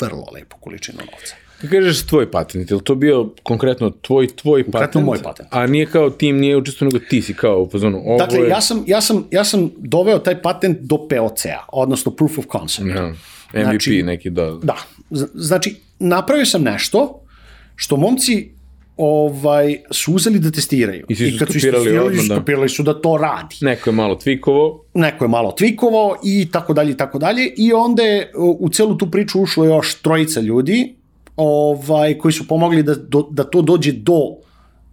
[0.00, 1.34] vrlo lepu količinu novca.
[1.60, 5.06] Kad kažeš tvoj patent, je li to bio konkretno tvoj, tvoj Konkretno patent?
[5.06, 5.48] moj patent.
[5.50, 8.02] A nije kao tim, nije učestvo, nego ti si kao u fazonu.
[8.06, 8.48] Ovo Dakle, je...
[8.48, 12.88] ja sam, ja, sam, ja sam doveo taj patent do POC-a, odnosno Proof of Concept.
[12.88, 14.58] Ja, MVP Znači- neki, da.
[14.62, 14.76] Da,
[15.34, 17.20] znači, napravio sam nešto
[17.76, 18.50] što momci
[18.98, 21.06] ovaj, su uzeli da testiraju.
[21.08, 22.34] I su kad su skopirali istestirali, odmah, da.
[22.34, 23.56] skopirali su da to radi.
[23.60, 27.72] Neko je malo tvikovo, neko je malo tvikovao i tako dalje i tako dalje i
[27.72, 30.94] onda je u celu tu priču ušlo još trojica ljudi
[31.36, 34.20] ovaj, koji su pomogli da, do, da to dođe do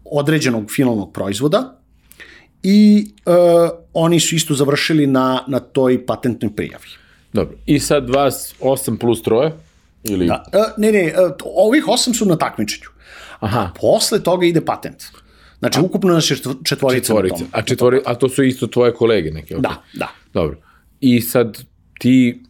[0.06, 1.82] određenog finalnog proizvoda
[2.63, 3.34] i uh,
[3.94, 6.88] oni su isto završili na, na toj patentnoj prijavi.
[7.34, 7.58] Dobro.
[7.65, 9.52] I sad vas 8 plus troje?
[10.04, 10.28] Ili...
[10.28, 10.44] Da.
[10.48, 12.94] Uh, ne, ne, uh, ovih osam su na takmičenju.
[13.39, 15.04] Aha, Posle toga ide patent.
[15.60, 17.34] Znači, ukupno nas je četvor- četvorica, četvorice.
[17.36, 17.48] na tom.
[17.52, 19.56] A, četvori, a to su isto tvoje kolege neke?
[19.56, 19.62] ok.
[19.62, 20.08] Da, da.
[20.34, 20.58] Dobro.
[21.00, 21.58] I sad
[22.00, 22.43] ti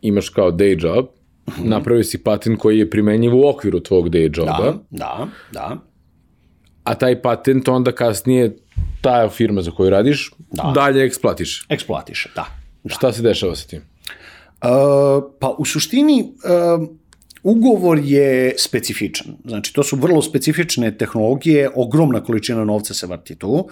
[0.00, 1.06] imaš kao day job,
[1.50, 1.68] Mhm.
[1.68, 5.76] napravio si patent koji je primenjiv u okviru tvog day joba, Da, da, da.
[6.84, 8.56] a taj patent onda kasnije
[9.00, 10.72] ta firma za koju radiš Da.
[10.74, 11.66] dalje eksploatiš.
[11.68, 12.46] Eksploatiše, da.
[12.86, 13.82] Šta se dešava sa tim?
[14.62, 14.68] Uh,
[15.40, 16.88] pa u suštini uh,
[17.46, 18.28] ugovor je
[18.58, 19.26] specifičan.
[19.44, 23.68] Znači, to su vrlo specifične tehnologije, ogromna količina novca se vrti tu um,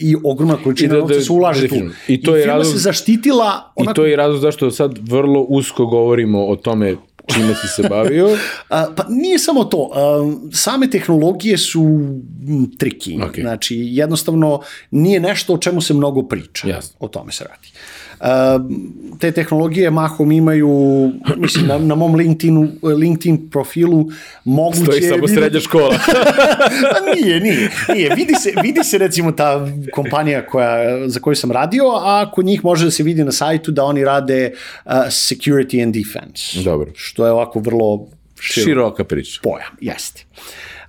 [0.00, 1.74] i ogromna količina I da- novca da- se ulaže tu.
[2.08, 5.86] I to je firma razlog- se zaštitila I to je razlog zašto sad vrlo usko
[5.86, 8.28] govorimo o tome čime si se bavio.
[8.68, 9.98] A, pa nije samo to, a,
[10.52, 12.00] same tehnologije su
[12.78, 13.34] triki, Ok.
[13.36, 14.60] znači jednostavno
[14.90, 16.96] nije nešto o čemu se mnogo priča, Jasno.
[17.00, 17.68] o tome se radi.
[18.22, 18.58] A,
[19.18, 20.68] te tehnologije mahom imaju,
[21.36, 24.06] mislim, na, na mom LinkedInu, LinkedIn profilu
[24.44, 24.82] moguće...
[24.82, 25.94] Stoji samo videti- srednja škola.
[26.92, 28.14] Pa nije, nije, nije.
[28.14, 32.64] Vidi se, vidi se recimo ta kompanija koja, za koju sam radio, a kod njih
[32.64, 34.52] može da se vidi na sajtu da oni rade
[34.84, 36.62] uh, security and defense.
[36.64, 36.90] Dobro.
[36.94, 38.08] Što je ovako vrlo
[38.40, 39.40] širok Široka priča.
[39.42, 40.24] pojam, jeste.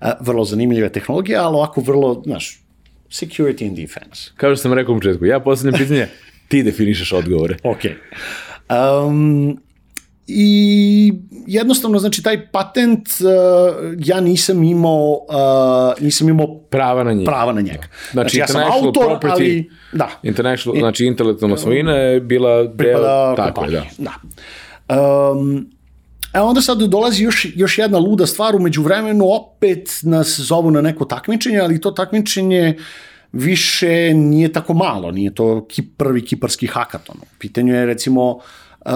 [0.02, 2.60] Uh, vrlo zanimljiva tehnologija, ali ovako vrlo, znaš,
[3.10, 4.32] security and defense.
[4.38, 6.08] Kao što sam rekao u početku, ja postavljam pitanje,
[6.54, 7.58] ti definišeš odgovore.
[7.64, 7.80] Ok.
[8.70, 9.58] Um,
[10.28, 11.14] I
[11.48, 13.28] jednostavno, znači, taj patent uh,
[14.06, 17.26] ja nisam imao, uh, nisam imao Prava na njih.
[17.26, 17.88] prava na njega.
[18.12, 23.36] Znači, ja sam autor, property- ali da, International, znači intelektualna svojina je bila deo, pripada
[23.36, 23.84] tako da.
[23.98, 24.12] da.
[25.32, 25.68] Um,
[26.36, 30.82] E onda sad dolazi još, još jedna luda stvar, umeđu vremenu opet nas zovu na
[30.82, 32.78] neko takmičenje, ali to takmičenje
[33.34, 35.68] više nije tako malo, nije to
[35.98, 37.16] prvi kiparski hakaton.
[37.22, 38.42] U pitanju je recimo, uh,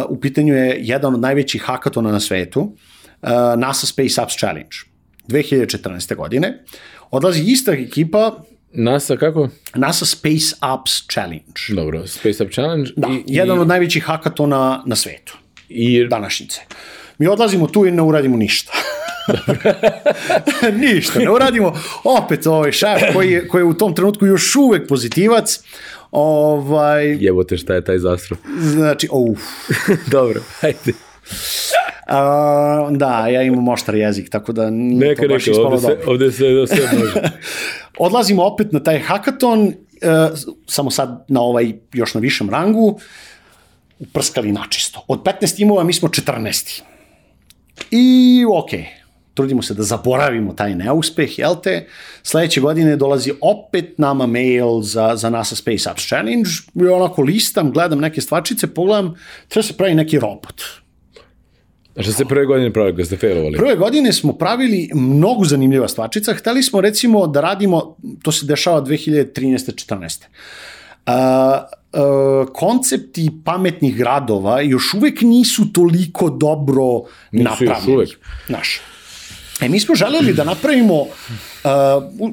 [0.09, 4.75] u pitanju je jedan od najvećih hakatona na svetu, uh, NASA Space Apps Challenge,
[5.27, 6.15] 2014.
[6.15, 6.63] godine.
[7.11, 9.49] Odlazi ista ekipa, NASA kako?
[9.75, 11.75] NASA Space Apps Challenge.
[11.75, 12.91] Dobro, Space Up Challenge.
[12.95, 15.37] Da, i, jedan i, od najvećih hakatona na svetu,
[15.69, 16.61] i, današnjice.
[17.17, 18.71] Mi odlazimo tu i ne uradimo ništa.
[20.81, 21.73] ništa, ne uradimo.
[22.03, 25.59] Opet ovaj šef koji je, koji je u tom trenutku još uvek pozitivac,
[26.11, 28.39] ovaj, Jebote šta je taj zastrov.
[28.59, 29.39] znači, uf.
[30.11, 30.93] Dobro, hajde.
[32.07, 35.97] A, da, ja imam oštar jezik, tako da nije Neka, to baš neka, ovde se,
[36.07, 37.13] ovde se sve može.
[37.97, 39.73] Odlazimo opet na taj hakaton, uh,
[40.67, 42.99] samo sad na ovaj još na višem rangu,
[43.99, 45.05] uprskali načisto.
[45.07, 46.81] Od 15 timova mi smo 14.
[47.91, 48.85] I okej,
[49.37, 51.85] trudimo se da zaboravimo taj neuspeh, jel te?
[52.23, 57.71] Sledeće godine dolazi opet nama mail za, za NASA Space Apps Challenge i onako listam,
[57.71, 59.13] gledam neke stvarčice, pogledam,
[59.47, 60.63] treba se pravi neki robot.
[61.97, 63.57] A šta ste prve godine pravili kad ste failovali?
[63.57, 66.33] Prve godine smo pravili mnogo zanimljiva stvarčica.
[66.33, 69.73] Hteli smo recimo da radimo, to se dešava 2013.
[69.87, 70.25] 14.
[71.07, 71.13] Uh,
[71.93, 76.83] uh, koncepti pametnih gradova još uvek nisu toliko dobro
[77.31, 77.95] Nisu još napravljeni.
[77.95, 78.09] uvek.
[78.47, 78.79] Znaš.
[79.61, 81.09] E, mi smo želeli da napravimo, uh,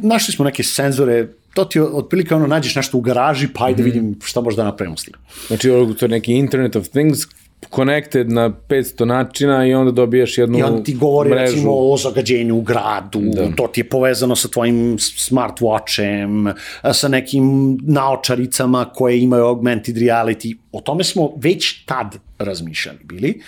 [0.03, 4.19] našli smo neke senzore, to ti otprilike ono, nađeš nešto u garaži, pa ajde vidim
[4.25, 5.15] šta možda da napravimo s tim.
[5.47, 7.27] Znači, to je neki Internet of Things
[7.75, 11.53] connected na 500 načina i onda dobijaš jednu I on ti govori mrežu.
[11.53, 13.53] recimo o zagađenju u gradu, da.
[13.57, 16.55] to ti je povezano sa tvojim smartwatchem,
[16.93, 20.57] sa nekim naočaricama koje imaju augmented reality.
[20.73, 23.41] O tome smo već tad razmišljali bili.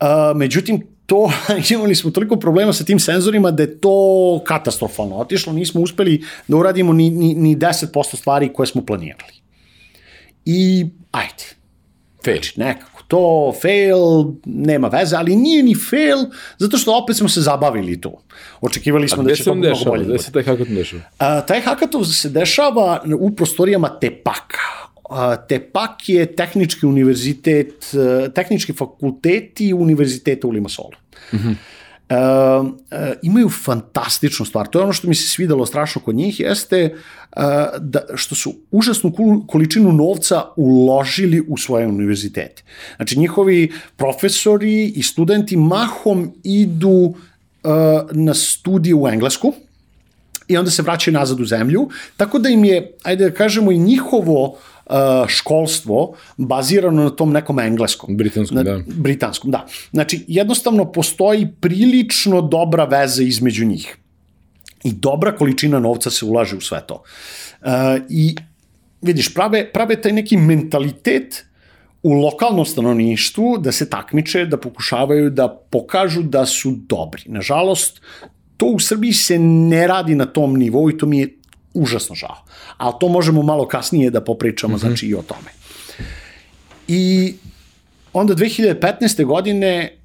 [0.00, 1.30] Uh, međutim, to,
[1.74, 6.56] imali smo toliko problema sa tim senzorima da je to katastrofalno otišlo, nismo uspeli da
[6.56, 9.32] uradimo ni, ni, ni 10% stvari koje smo planirali.
[10.44, 11.56] I, ajde,
[12.26, 12.36] Fail.
[12.36, 13.98] Znači, nekako to, fail,
[14.44, 16.18] nema veze, ali nije ni fail,
[16.58, 18.18] zato što opet smo se zabavili tu.
[18.60, 19.90] Očekivali smo da će to mnogo dešava?
[19.90, 20.04] bolje.
[20.04, 21.02] Gde se taj hackathon dešava?
[21.18, 24.85] A, taj hackathon se dešava u prostorijama Tepaka.
[25.10, 30.96] A, Tepak je tehnički univerzitet, e, tehnički fakulteti univerziteta u Limasolu.
[31.32, 31.54] Mm -hmm.
[32.10, 32.72] Uh, uh,
[33.22, 34.66] imaju fantastičnu stvar.
[34.66, 36.94] To je ono što mi se svidelo strašno kod njih, jeste
[37.36, 37.42] uh,
[37.78, 42.62] da, što su užasnu kol- količinu novca uložili u svoje univerzitete.
[42.96, 47.14] Znači, njihovi profesori i studenti mahom idu
[48.12, 49.52] na studije u Englesku,
[50.48, 53.78] i onda se vraćaju nazad u zemlju, tako da im je, ajde da kažemo, i
[53.78, 54.58] njihovo uh,
[55.28, 58.16] školstvo bazirano na tom nekom engleskom.
[58.16, 58.80] Britanskom, na, da.
[58.86, 59.66] Britanskom, da.
[59.90, 63.96] Znači, jednostavno postoji prilično dobra veza između njih.
[64.84, 67.02] I dobra količina novca se ulaže u sve to.
[67.60, 67.68] Uh,
[68.08, 68.36] I
[69.02, 71.44] vidiš, prave, prave taj neki mentalitet
[72.02, 77.22] u lokalnom stanovništvu da se takmiče, da pokušavaju da pokažu da su dobri.
[77.26, 78.00] Nažalost,
[78.56, 81.34] to u Srbiji se ne radi na tom nivou i to mi je
[81.76, 82.36] užasno žao.
[82.76, 84.80] Ali to možemo malo kasnije da popričamo, mm -hmm.
[84.80, 85.50] znači i o tome.
[86.88, 87.34] I
[88.12, 89.24] onda 2015.
[89.24, 89.96] godine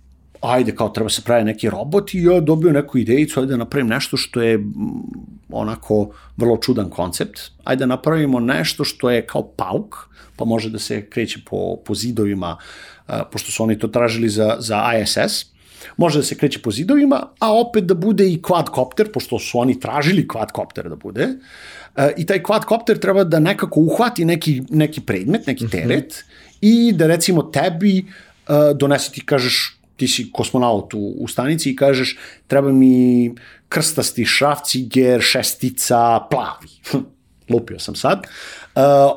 [0.41, 3.87] ajde, kao treba se pravi neki robot i ja dobio neku idejicu, ajde da napravim
[3.87, 4.59] nešto što je
[5.49, 7.39] onako vrlo čudan koncept.
[7.63, 9.95] Ajde da napravimo nešto što je kao pauk,
[10.35, 12.57] pa može da se kreće po, po zidovima,
[13.07, 15.45] a, pošto su oni to tražili za, za ISS.
[15.97, 19.79] Može da se kreće po zidovima, a opet da bude i quadcopter, pošto su oni
[19.79, 21.27] tražili quadcopter da bude.
[21.95, 26.57] A, I taj quadcopter treba da nekako uhvati neki, neki predmet, neki teret, mm -hmm.
[26.61, 28.05] i da recimo tebi
[28.47, 32.17] a, donese ti kažeš ti si kosmonaut u, u stanici i kažeš
[32.47, 33.35] treba mi
[33.69, 36.67] krstasti šrafciger, šestica, plavi.
[37.51, 38.19] Lupio sam sad.
[38.19, 38.60] Uh,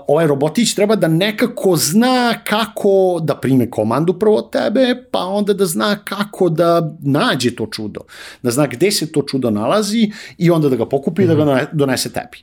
[0.07, 5.53] ovaj robotić treba da nekako zna kako da prime komandu prvo od tebe, pa onda
[5.53, 8.01] da zna kako da nađe to čudo.
[8.43, 11.45] Da zna gde se to čudo nalazi i onda da ga pokupi i mm -hmm.
[11.45, 12.39] da ga donese tebi.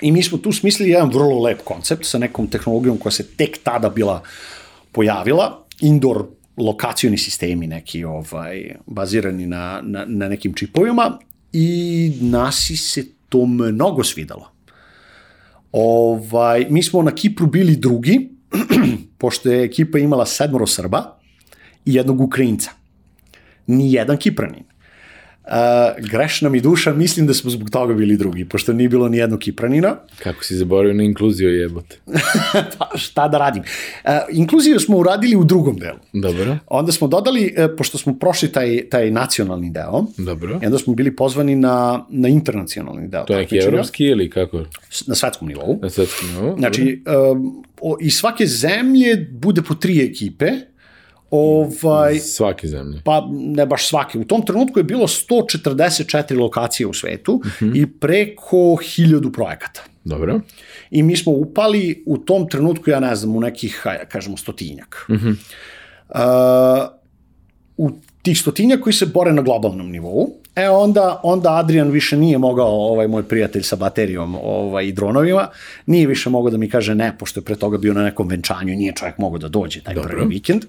[0.00, 3.58] I mi smo tu smislili jedan vrlo lep koncept sa nekom tehnologijom koja se tek
[3.62, 4.22] tada bila
[4.92, 11.18] pojavila, indoor lokacioni sistemi neki ovaj bazirani na, na, na nekim čipovima
[11.52, 14.55] i nasi se to mnogo svidalo.
[15.72, 18.30] Ovaj, mi smo na Kipru bili drugi,
[19.18, 21.18] pošto je ekipa imala sedmoro Srba
[21.84, 22.70] i jednog Ukrajinca.
[23.66, 24.64] Ni jedan Kipranin.
[25.46, 29.16] Uh, grešna mi duša, mislim da smo zbog toga bili drugi, pošto nije bilo ni
[29.16, 29.96] jednog Kipranina.
[30.24, 31.96] Kako si zaboravio na inkluziju jebote?
[32.78, 33.62] pa šta da radim?
[34.04, 35.98] Uh, inkluziju smo uradili u drugom delu.
[36.12, 36.58] Dobro.
[36.66, 40.60] Onda smo dodali, uh, pošto smo prošli taj, taj nacionalni deo, Dobro.
[40.62, 43.24] i onda smo bili pozvani na, na internacionalni deo.
[43.24, 44.64] To je neki evropski ili kako?
[45.06, 45.78] Na svetskom nivou.
[45.82, 46.58] Na svetskom nivou?
[46.58, 50.46] Znači, um, o, iz svake zemlje bude po tri ekipe,
[51.38, 53.00] ovaj, Svake zemlje.
[53.04, 54.18] pa ne baš svake.
[54.18, 57.82] U tom trenutku je bilo 144 lokacije u svetu uh -huh.
[57.82, 59.82] i preko 1000 projekata.
[60.04, 60.40] Dobro.
[60.90, 65.06] I mi smo upali u tom trenutku, ja ne znam, u nekih, hajde, kažemo, stotinjak.
[65.08, 65.36] Uh -huh.
[66.08, 66.88] uh,
[67.76, 67.90] u
[68.22, 72.68] tih stotinjak koji se bore na globalnom nivou, e onda, onda Adrian više nije mogao,
[72.68, 75.48] ovaj moj prijatelj sa baterijom ovaj, i dronovima,
[75.86, 78.72] nije više mogao da mi kaže ne, pošto je pre toga bio na nekom venčanju
[78.72, 80.10] i nije čovjek mogao da dođe taj Dobro.
[80.10, 80.64] prvi vikend.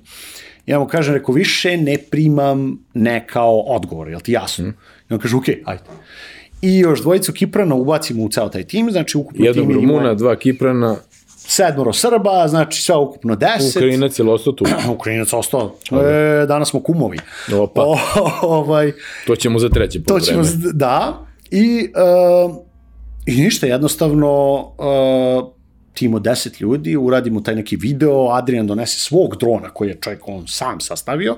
[0.68, 4.66] Ja mu kažem, rekao, više ne primam ne kao odgovor, jel ti jasno?
[4.66, 4.74] Mm.
[5.10, 5.84] I on kaže, okej, okay, ajde.
[6.62, 10.16] I još dvojicu Kiprana ubacimo u ceo taj tim, znači ukupno Jednog tim Rumuna, imamo
[10.16, 10.96] dva Kiprana,
[11.28, 13.76] sedmoro Srba, znači sve ukupno deset.
[13.76, 14.66] Ukrajinac je ostao tu.
[14.98, 15.76] Ukrajinac ostao.
[15.92, 17.18] E, danas smo kumovi.
[17.54, 17.82] Opa.
[17.82, 17.98] O,
[18.42, 18.92] ovaj,
[19.28, 20.58] To ćemo za treći to pol ćemo, vreme.
[20.74, 21.26] da.
[21.52, 21.90] I,
[22.46, 22.56] uh,
[23.26, 25.57] I ništa, jednostavno uh,
[25.98, 30.28] tim od deset ljudi, uradimo taj neki video, Adrian donese svog drona koji je čovjek
[30.28, 31.38] on sam sastavio,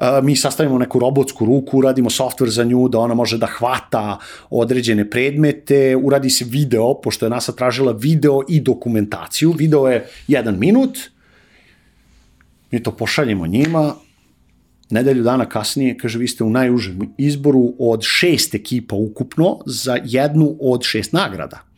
[0.00, 4.18] Uh, mi sastavimo neku robotsku ruku, uradimo software za nju da ona može da hvata
[4.50, 9.52] određene predmete, uradi se video, pošto je NASA tražila video i dokumentaciju.
[9.52, 10.98] Video je jedan minut,
[12.70, 13.94] mi to pošaljemo njima,
[14.90, 20.56] nedelju dana kasnije, kaže, vi ste u najužem izboru od šest ekipa ukupno za jednu
[20.60, 21.69] od šest nagrada.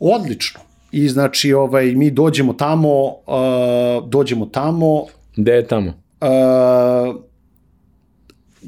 [0.00, 0.60] Odlično.
[0.92, 5.04] I znači, ovaj, mi dođemo tamo, uh, dođemo tamo,
[5.36, 5.88] Gde je tamo?
[6.20, 7.16] uh,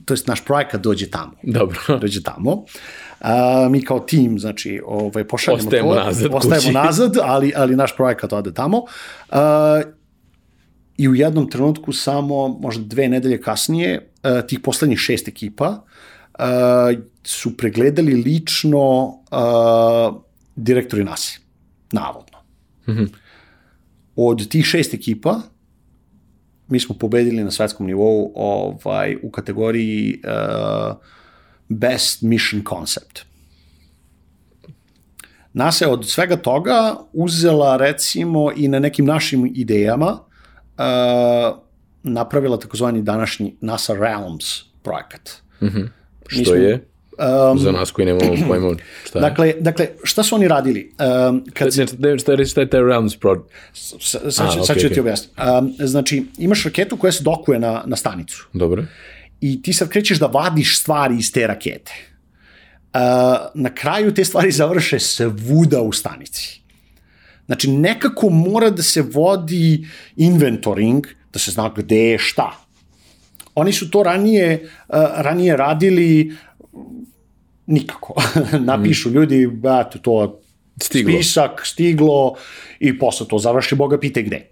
[0.04, 1.32] to jest naš projekat dođe tamo.
[1.42, 1.78] Dobro.
[2.02, 2.64] Dođe tamo.
[3.20, 6.04] A, mi kao tim, znači, ovaj, pošaljemo Ostajemo to.
[6.04, 6.72] nazad Ostajemo kući.
[6.72, 8.82] nazad, ali, ali naš projekat ode tamo.
[9.30, 9.82] A,
[10.96, 15.68] i u jednom trenutku samo, možda dve nedelje kasnije, uh, tih poslednjih šest ekipa
[16.38, 16.44] uh,
[17.24, 20.22] su pregledali lično uh,
[20.56, 21.40] direktori NASA,
[21.92, 22.38] navodno.
[22.88, 23.08] Mm -hmm.
[24.16, 25.40] Od tih šest ekipa,
[26.68, 30.96] mi smo pobedili na svetskom nivou ovaj, u kategoriji uh,
[31.68, 33.20] Best Mission Concept.
[35.52, 41.58] NASA je od svega toga uzela recimo i na nekim našim idejama uh,
[42.02, 44.44] napravila takozvani današnji NASA Realms
[44.82, 45.30] projekat.
[45.60, 45.88] Mm -hmm.
[46.26, 46.89] Što smo, je?
[47.20, 49.22] Um, Za nas koji nemamo pojma šta je.
[49.22, 50.92] Dakle, dakle, šta su oni radili?
[51.28, 53.46] Um, kad ne, ne, šta, je, šta je taj Realms Pro?
[53.72, 54.94] Sad, sad, A, sad ću okay.
[54.94, 55.34] ti objasniti.
[55.58, 58.46] Um, znači, imaš raketu koja se dokuje na, na stanicu.
[58.52, 58.84] Dobro.
[59.40, 61.92] I ti sad krećeš da vadiš stvari iz te rakete.
[62.94, 63.00] Uh,
[63.54, 66.60] na kraju te stvari završe svuda u stanici.
[67.46, 72.56] Znači, nekako mora da se vodi inventoring, da se zna gde je šta.
[73.54, 76.32] Oni su to ranije, uh, ranije radili
[77.70, 78.14] nikako.
[78.70, 79.12] Napišu mm.
[79.12, 80.40] ljudi, eto, to
[80.82, 81.12] stiglo.
[81.12, 82.34] spisak, stiglo
[82.80, 84.46] i posle to završi, Boga pite gde.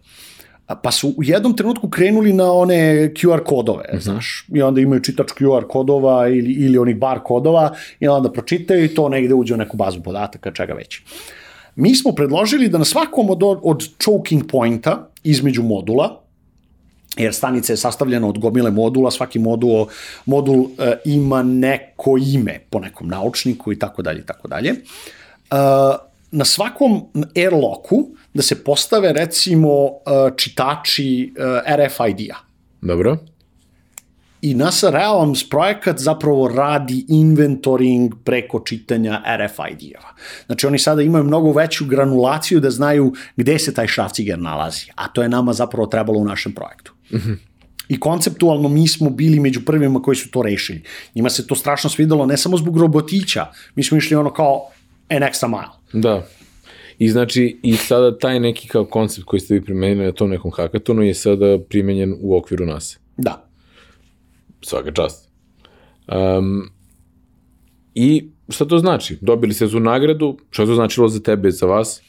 [0.83, 4.03] Pa su u jednom trenutku krenuli na one QR kodove, mm -hmm.
[4.03, 8.85] znaš, i onda imaju čitač QR kodova ili, ili onih bar kodova i onda pročitaju
[8.85, 11.01] i to negde uđe u neku bazu podataka, čega već.
[11.77, 16.28] Mi smo predložili da na svakom od, od choking pointa između modula,
[17.19, 19.87] jer stanica je sastavljena od gomile modula, svaki modul,
[20.27, 20.69] modul uh,
[21.05, 24.71] ima neko ime po nekom naučniku i tako dalje i tako dalje.
[24.71, 25.59] Uh,
[26.31, 27.03] na svakom
[27.37, 29.93] airlocku da se postave recimo uh,
[30.37, 32.37] čitači uh, RFID-a.
[32.81, 33.17] Dobro.
[34.43, 40.15] I NASA Realms projekat zapravo radi inventoring preko čitanja RFID-eva.
[40.47, 45.09] Znači oni sada imaju mnogo veću granulaciju da znaju gde se taj šrafciger nalazi, a
[45.09, 46.93] to je nama zapravo trebalo u našem projektu.
[47.13, 47.37] Mm -hmm.
[47.89, 50.83] I konceptualno mi smo bili među prvima koji su to rešili.
[51.15, 54.71] Njima se to strašno svidelo, ne samo zbog robotića, mi smo išli ono kao
[55.09, 56.03] an extra mile.
[56.03, 56.27] Da.
[56.99, 60.51] I znači, i sada taj neki kao koncept koji ste vi primenili na tom nekom
[60.57, 62.99] hakatonu je sada primenjen u okviru nas.
[63.17, 63.49] Da.
[64.63, 65.29] Svaka čast.
[66.09, 66.71] Um,
[67.95, 69.19] I šta to znači?
[69.21, 72.03] Dobili ste tu nagradu, šta to značilo za tebe, za vas?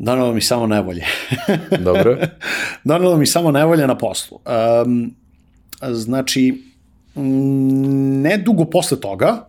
[0.00, 1.04] Donalo mi samo nevolje.
[1.88, 2.16] Dobro.
[2.84, 4.38] Donalo mi samo nevolje na poslu.
[4.84, 5.14] Um,
[5.82, 6.62] znači,
[8.22, 9.48] ne dugo posle toga,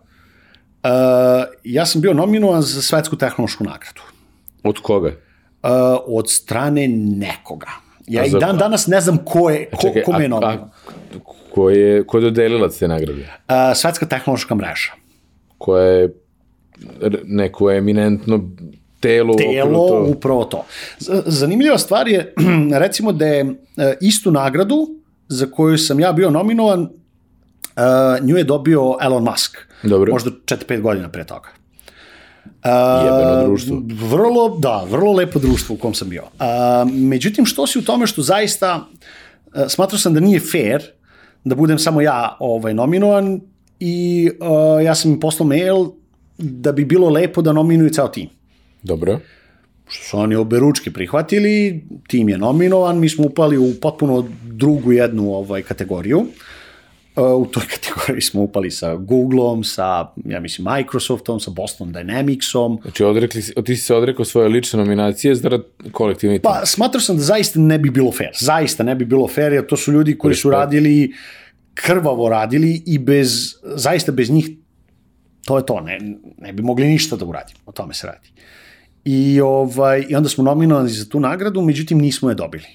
[0.82, 0.90] uh,
[1.64, 4.00] ja sam bio nominovan za svetsku tehnološku nagradu.
[4.62, 5.08] Od koga?
[5.08, 5.70] Uh,
[6.06, 7.70] od strane nekoga.
[8.06, 10.70] Ja i dan danas ne znam ko je, ko, Čekaj, ko me je nominovan.
[11.54, 13.22] Ko je, ko je dodelilac te nagrade?
[13.22, 14.92] Uh, svetska tehnološka mreža.
[15.58, 16.14] Koja je
[17.24, 18.50] neko eminentno
[19.02, 19.34] telo.
[19.34, 20.06] Telo, to.
[20.08, 20.64] upravo to.
[21.26, 22.34] Zanimljiva stvar je,
[22.82, 23.40] recimo da je
[23.76, 24.88] e, istu nagradu
[25.28, 29.58] za koju sam ja bio nominovan, uh, nju je dobio Elon Musk.
[29.82, 30.12] Dobro.
[30.12, 31.48] Možda 4-5 godina pre toga.
[32.44, 32.50] Uh,
[33.04, 33.82] Jebeno društvo.
[34.10, 36.22] Vrlo, da, vrlo lepo društvo u kom sam bio.
[36.92, 38.86] Međutim, što si u tome što zaista,
[39.68, 40.82] smatrao sam da nije fair
[41.44, 43.40] da budem samo ja ovaj, nominovan
[43.80, 44.30] i
[44.84, 45.86] ja sam im poslao mail
[46.38, 48.28] da bi bilo lepo da nominuju ceo tim.
[48.82, 49.18] Dobro.
[49.88, 55.34] Što su oni oberučki prihvatili, tim je nominovan, mi smo upali u potpuno drugu jednu
[55.34, 56.18] ovaj, kategoriju.
[57.16, 62.82] Uh, u toj kategoriji smo upali sa Googleom, sa, ja mislim, Microsoftom, sa Boston Dynamicsom.
[62.82, 65.58] Znači, odrekli, ti si se odrekao svoje lične nominacije za
[65.92, 66.42] kolektivni tim?
[66.42, 68.30] Pa, smatrao sam da zaista ne bi bilo fair.
[68.40, 71.12] Zaista ne bi bilo fair, jer to su ljudi koji su radili,
[71.74, 74.50] krvavo radili i bez, zaista bez njih
[75.44, 75.98] to je to, ne,
[76.38, 78.28] ne bi mogli ništa da uradimo, o tome se radi.
[79.04, 82.66] I, ovaj, I onda smo nominovani za tu nagradu, međutim nismo je dobili.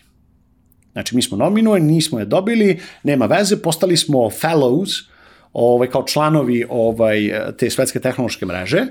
[0.92, 5.10] Znači, mi smo nominovani, nismo je dobili, nema veze, postali smo fellows,
[5.54, 8.82] ovaj, kao članovi ovaj, te svetske tehnološke mreže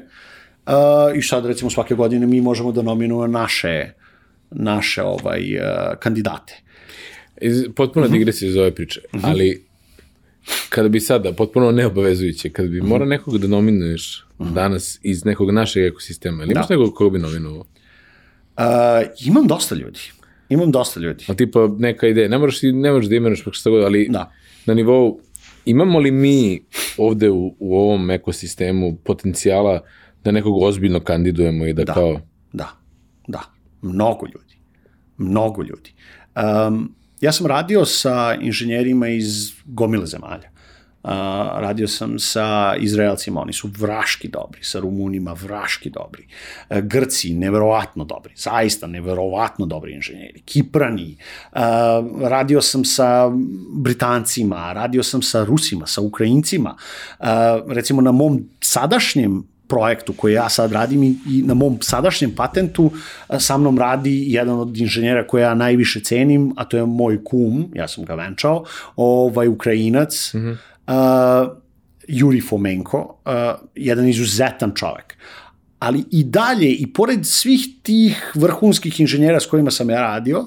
[0.67, 0.73] uh,
[1.17, 3.93] i sad, recimo, svake godine mi možemo da nominujemo naše,
[4.51, 6.63] naše ovaj, uh, kandidate.
[7.77, 9.21] Potpuno digresija iz ove priče, -huh.
[9.23, 9.67] ali
[10.69, 14.26] kada bi sada, potpuno neobavezujuće, kada bi mora nekog da nominuješ.
[14.39, 16.75] Danas iz nekog našeg ekosistema, ili imaš da.
[16.75, 17.61] nekog koga bi nominovao?
[17.61, 18.65] Uh,
[19.25, 20.01] imam dosta ljudi.
[20.49, 21.25] Imam dosta ljudi.
[21.29, 24.33] A tipa neka ideja, ne moraš, ne moraš da imenuješ pa šta god, ali da.
[24.67, 25.21] na nivou,
[25.65, 26.63] imamo li mi
[26.99, 29.81] ovde u, u ovom ekosistemu potencijala
[30.25, 31.95] da nekog ozbiljno kandidujemo i da, da.
[31.95, 32.21] kao...
[32.53, 32.69] Da,
[33.29, 33.43] da.
[33.83, 34.57] Mnogo ljudi.
[35.17, 35.93] Mnogo ljudi.
[36.69, 40.51] Um, ja sam radio sa inženjerima iz gomile zemalja.
[41.61, 46.27] Radio sam sa Izraelcima, oni su vraški dobri, sa Rumunima vraški dobri,
[46.71, 51.17] uh, Grci neverovatno dobri, zaista neverovatno dobri inženjeri, Kiprani,
[51.53, 51.61] uh,
[52.23, 53.31] radio sam sa
[53.71, 56.77] Britancima, radio sam sa Rusima, sa Ukrajincima,
[57.19, 57.27] uh,
[57.69, 62.91] recimo na mom sadašnjem projektu koji ja sad radim i, i na mom sadašnjem patentu
[63.39, 67.69] sa mnom radi jedan od inženjera koje ja najviše cenim, a to je moj kum,
[67.75, 68.65] ja sam ga venčao,
[68.97, 70.57] ovaj Ukrajinac, mm -hmm.
[70.89, 71.49] Uh,
[72.09, 73.33] Juri Fomenko, uh,
[73.75, 75.17] jedan izuzetan čovek.
[75.79, 80.47] Ali i dalje, i pored svih tih vrhunskih inženjera s kojima sam ja radio,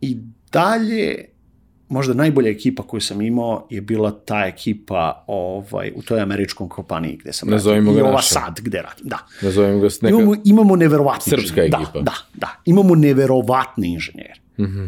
[0.00, 0.16] i
[0.52, 1.24] dalje
[1.88, 7.16] možda najbolja ekipa koju sam imao je bila ta ekipa ovaj, u toj američkom kompaniji
[7.16, 8.00] gde sam Nazovimo radio.
[8.00, 8.28] I ova naša.
[8.34, 9.18] sad gde radim, da.
[9.42, 10.16] Nazovimo ga neka...
[10.16, 11.82] Imamo, imamo neverovatne Srpska inženjere.
[11.82, 11.98] ekipa.
[11.98, 12.48] Da, da, da.
[12.64, 14.34] Imamo neverovatne inženjere.
[14.58, 14.78] Mm Mhm.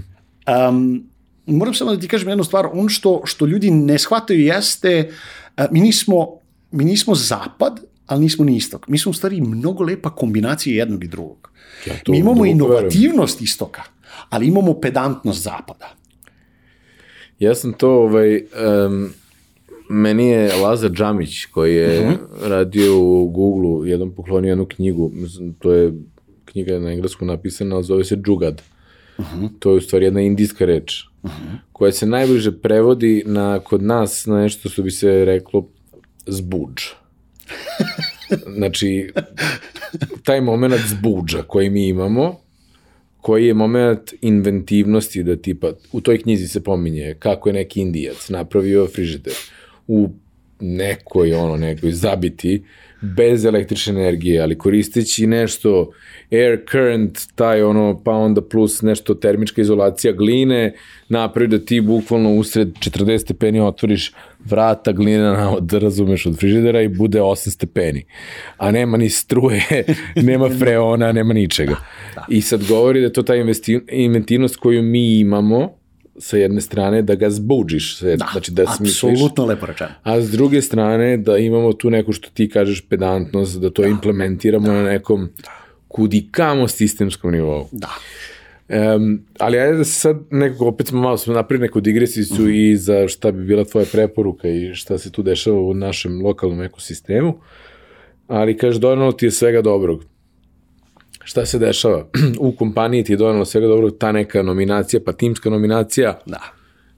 [0.47, 0.69] -hmm.
[0.69, 1.05] um,
[1.47, 5.11] moram samo da ti kažem jednu stvar, ono što, što ljudi ne shvataju jeste,
[5.59, 6.27] uh, mi nismo,
[6.71, 8.89] mi nismo zapad, ali nismo ni istok.
[8.89, 11.51] Mi smo u stvari mnogo lepa kombinacija jednog i drugog.
[11.87, 13.83] Ja mi imamo inovativnost istoka,
[14.31, 15.95] ali imamo pedantnost zapada.
[17.39, 18.37] Ja sam to, ovaj,
[18.87, 19.11] um,
[19.91, 22.49] meni je Lazar Džamić, koji je uh -huh.
[22.49, 25.13] radio u Google-u, jednom poklonio jednu knjigu,
[25.59, 25.93] to je
[26.45, 28.55] knjiga na engleskom napisana, ali zove se Džugad.
[28.55, 28.76] Uh
[29.19, 29.49] -huh.
[29.59, 31.57] To je u stvari jedna indijska reč, uh -huh.
[31.73, 35.69] koja se najbliže prevodi na, kod nas na nešto što bi se reklo
[36.27, 36.83] zbuđ.
[38.57, 39.13] znači,
[40.23, 42.41] taj moment zbuđa koji mi imamo,
[43.21, 48.29] koji je moment inventivnosti da tipa, u toj knjizi se pominje kako je neki indijac
[48.29, 49.33] napravio frižider
[49.87, 50.09] u
[50.61, 52.65] nekoj, ono, nekoj zabiti,
[53.01, 55.91] bez električne energije, ali koristeći nešto
[56.33, 60.75] air current, taj ono, pa onda plus nešto termička izolacija gline,
[61.09, 64.13] napravi da ti bukvalno usred 40 stepeni otvoriš
[64.45, 68.05] vrata glinena, da razumeš, od frižidera i bude 8 stepeni.
[68.57, 69.85] A nema ni struje,
[70.31, 71.77] nema freona, nema ničega.
[72.29, 73.35] I sad govori da je to ta
[73.89, 75.79] inventivnost koju mi imamo,
[76.19, 79.91] sa jedne strane da ga zbuđiš, sve, Da, znači da smisliš, apsolutno lepo rečeno.
[80.03, 83.89] a s druge strane da imamo tu neku što ti kažeš pedantnost, da to da,
[83.89, 85.29] implementiramo da, na nekom
[85.89, 87.69] kudikamo sistemskom nivou.
[87.73, 87.89] Da.
[88.69, 92.51] Um, ali ajde da se sad nekako, opet smo malo smo napravili neku digresicu mm.
[92.55, 96.63] i za šta bi bila tvoja preporuka i šta se tu dešava u našem lokalnom
[96.63, 97.39] ekosistemu.
[98.27, 100.05] Ali kaže, donalo ti je svega dobrog.
[101.27, 102.07] Šta se dešava?
[102.39, 106.19] u kompaniji ti je donalo svega dobrog ta neka nominacija, pa timska nominacija.
[106.27, 106.41] Da.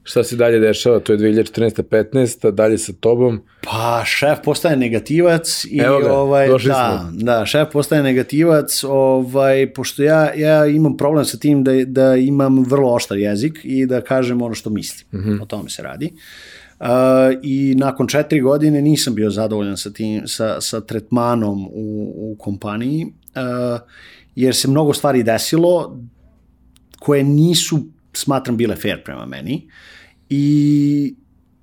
[0.03, 0.99] Šta se dalje dešava?
[0.99, 1.83] To je 2014.
[1.83, 2.51] 15.
[2.51, 3.41] dalje sa tobom.
[3.63, 7.25] Pa šef postaje negativac i Evo ga, ovaj došli da, smo.
[7.25, 12.63] da, šef postaje negativac, ovaj pošto ja ja imam problem sa tim da da imam
[12.63, 15.07] vrlo oštar jezik i da kažem ono što mislim.
[15.11, 15.29] Mm.
[15.29, 15.41] -hmm.
[15.41, 16.13] O tome se radi.
[16.79, 16.87] Uh,
[17.43, 23.05] I nakon četiri godine nisam bio zadovoljan sa, tim, sa, sa tretmanom u, u kompaniji,
[23.05, 23.79] uh,
[24.35, 25.97] jer se mnogo stvari desilo
[26.99, 27.79] koje nisu,
[28.13, 29.69] smatram, bile fair prema meni.
[30.29, 31.15] I,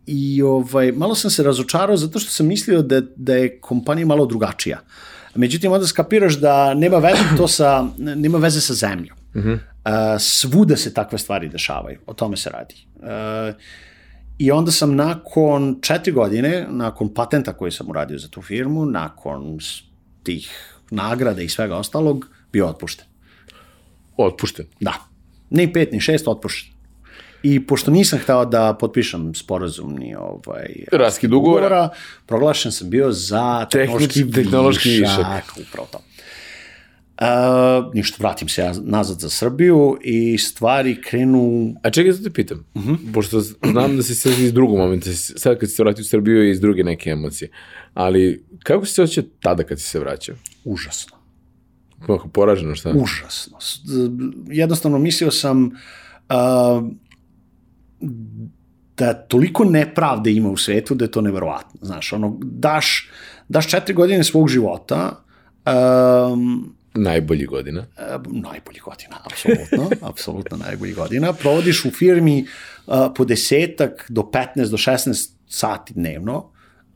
[0.06, 4.26] i ovaj, malo sam se razočarao zato što sam mislio da, da je kompanija malo
[4.26, 4.80] drugačija.
[5.34, 9.16] Međutim, onda skapiraš da nema veze to sa, nema veze sa zemljom.
[9.34, 9.54] Mm -hmm.
[9.54, 12.74] uh, svuda se takve stvari dešavaju, o tome se radi.
[12.96, 13.54] Uh,
[14.38, 19.58] I onda sam nakon četiri godine, nakon patenta koji sam uradio za tu firmu, nakon
[20.22, 20.50] tih
[20.90, 23.04] nagrada i svega ostalog, bio otpušten.
[24.16, 24.66] Otpušten.
[24.80, 24.94] Da.
[25.50, 26.72] Ni pet, ni šest, otpušten.
[27.42, 31.88] I pošto nisam hteo da potpišem sporazum ni ovaj Raskid ugovora.
[32.26, 35.52] proglašen sam bio za tehnološki, Tehnički- tehnološki višak.
[35.68, 36.00] Upravo to.
[37.16, 41.74] Uh, ništa, vratim se ja nazad za Srbiju i stvari krenu...
[41.82, 42.96] A čekaj, da te pitam, uh -huh.
[43.14, 46.42] pošto znam da si sad iz drugog momenta, sad kad si se vratio u Srbiju
[46.42, 47.50] je iz druge neke emocije,
[47.94, 50.36] ali kako si se osjećao tada kad si se vraćao?
[50.64, 51.15] Užasno.
[52.06, 52.90] Kako poraženo, šta?
[52.90, 53.58] Užasno.
[54.48, 56.90] Jednostavno mislio sam uh,
[58.96, 61.80] da toliko nepravde ima u svetu da je to neverovatno.
[61.82, 63.10] Znaš, ono, daš,
[63.48, 65.24] daš četiri godine svog života,
[66.32, 67.86] um, Najbolji godina.
[67.96, 71.32] E, najbolji godina, apsolutno, apsolutno najbolji godina.
[71.32, 72.46] Provodiš u firmi
[72.86, 74.22] uh, po desetak do
[74.56, 76.50] 15 do 16 sati dnevno,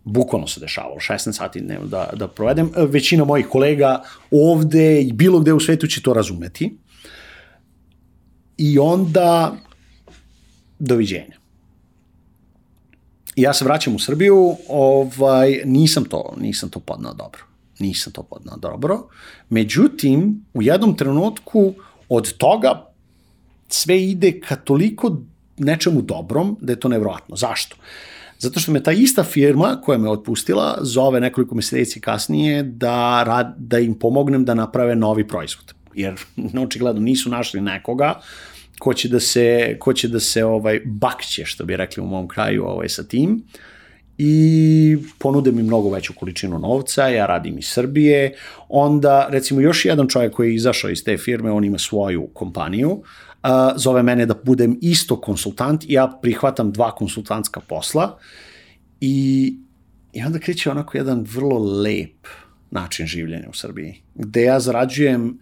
[0.04, 2.70] bukvalno se dešavalo, 16 sati dnevno da, da provedem.
[2.76, 6.76] E, Većina mojih kolega ovde i bilo gde u svetu će to razumeti.
[8.56, 9.56] I onda,
[10.78, 11.40] doviđenja.
[13.36, 17.40] Ja se vraćam u Srbiju, ovaj, nisam to, nisam to podnao dobro.
[17.78, 19.08] Nisam to podnao dobro.
[19.48, 21.74] Međutim, u jednom trenutku
[22.08, 22.92] od toga
[23.68, 25.16] sve ide ka toliko
[25.56, 27.36] nečemu dobrom da je to nevrovatno.
[27.36, 27.76] Zašto?
[28.40, 33.54] Zato što me ta ista firma koja me otpustila zove nekoliko meseci kasnije da, rad,
[33.58, 35.74] da im pomognem da naprave novi proizvod.
[35.94, 36.14] Jer
[36.64, 38.20] očigledno nisu našli nekoga
[38.78, 42.28] ko će da se, ko će da se ovaj, bakće, što bi rekli u mom
[42.28, 43.42] kraju, ovaj, sa tim
[44.18, 48.34] i ponude mi mnogo veću količinu novca, ja radim iz Srbije,
[48.68, 52.90] onda recimo još jedan čovjek koji je izašao iz te firme, on ima svoju kompaniju,
[52.90, 53.06] uh,
[53.76, 58.18] zove mene da budem isto konsultant i ja prihvatam dva konsultantska posla
[59.00, 59.56] i,
[60.12, 62.26] i onda kreće onako jedan vrlo lep
[62.70, 65.38] način življenja u Srbiji, gde ja zarađujem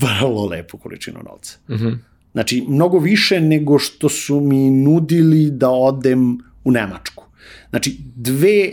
[0.00, 1.58] vrlo lepu količinu novca.
[1.68, 1.98] Mm -hmm.
[2.32, 7.24] Znači, mnogo više nego što su mi nudili da odem u Nemačku.
[7.70, 8.72] Znači, dve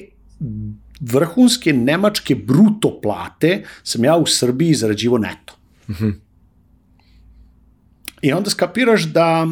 [0.99, 5.57] vrhunske nemačke bruto plate sam ja u Srbiji zarađivo neto.
[5.87, 6.13] Mm -hmm.
[8.21, 9.45] I onda skapiraš da,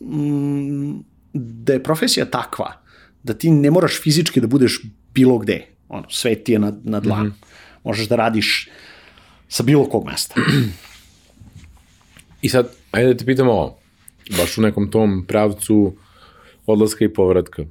[0.00, 0.92] mm,
[1.32, 2.82] da je profesija takva,
[3.22, 4.80] da ti ne moraš fizički da budeš
[5.14, 5.66] bilo gde.
[5.88, 7.28] Ono, sve ti je na, na dlanu.
[7.28, 7.46] Mm -hmm.
[7.84, 8.68] Možeš da radiš
[9.48, 10.34] sa bilo kog mesta.
[12.42, 13.78] I sad, ajde da te pitamo ovo,
[14.36, 15.96] baš u nekom tom pravcu
[16.66, 17.64] odlaska i povratka.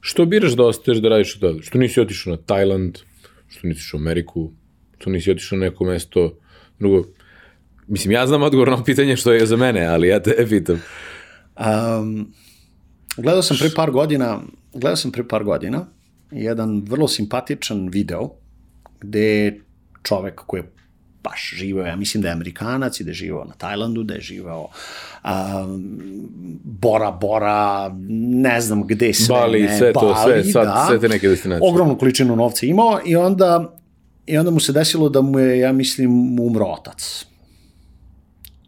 [0.00, 1.62] Što biraš da ostaješ da radiš od tada?
[1.62, 2.98] Što nisi otišao na Tajland,
[3.48, 4.50] što nisi otišao u Ameriku,
[4.98, 6.38] što nisi otišao na neko mesto
[6.78, 7.04] drugo?
[7.90, 10.82] Mislim, ja znam odgovor na pitanje što je za mene, ali ja te pitam.
[11.58, 12.32] Um,
[13.16, 14.40] gledao sam pre par godina,
[14.72, 15.86] gledao sam pre par godina
[16.30, 18.30] jedan vrlo simpatičan video
[19.00, 19.60] gde
[20.02, 20.70] čovek koji je
[21.22, 24.20] baš živeo, ja mislim da je Amerikanac i da je živeo na Tajlandu, da je
[24.20, 24.66] živeo
[25.24, 25.90] um,
[26.64, 27.90] Bora Bora,
[28.42, 29.34] ne znam gde sve.
[29.34, 31.68] Bali, ne, sve to, Bali, sve, sad, da, sve te neke destinacije.
[31.70, 33.76] Ogromnu količinu novca imao i onda,
[34.26, 37.29] i onda mu se desilo da mu je, ja mislim, umro otac.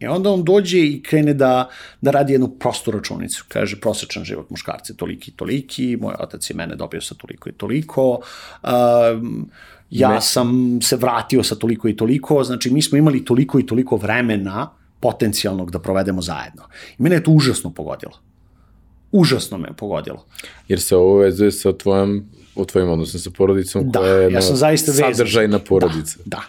[0.02, 1.68] I onda on dođe i krene da,
[2.00, 3.44] da radi jednu prostu računicu.
[3.48, 7.48] Kaže, prosečan život muškarca je toliki i toliki, moj otac je mene dobio sa toliko
[7.48, 8.20] i toliko,
[8.62, 9.50] um,
[9.90, 13.96] ja sam se vratio sa toliko i toliko, znači mi smo imali toliko i toliko
[13.96, 16.62] vremena potencijalnog da provedemo zajedno.
[16.98, 18.12] I mene je to užasno pogodilo.
[19.12, 20.26] Užasno me pogodilo.
[20.68, 22.24] Jer se ovo vezuje sa tvojom
[22.54, 26.18] o tvojim odnosom sa porodicom da, koja je ja sam zaista sadržajna porodica.
[26.24, 26.42] Da, da.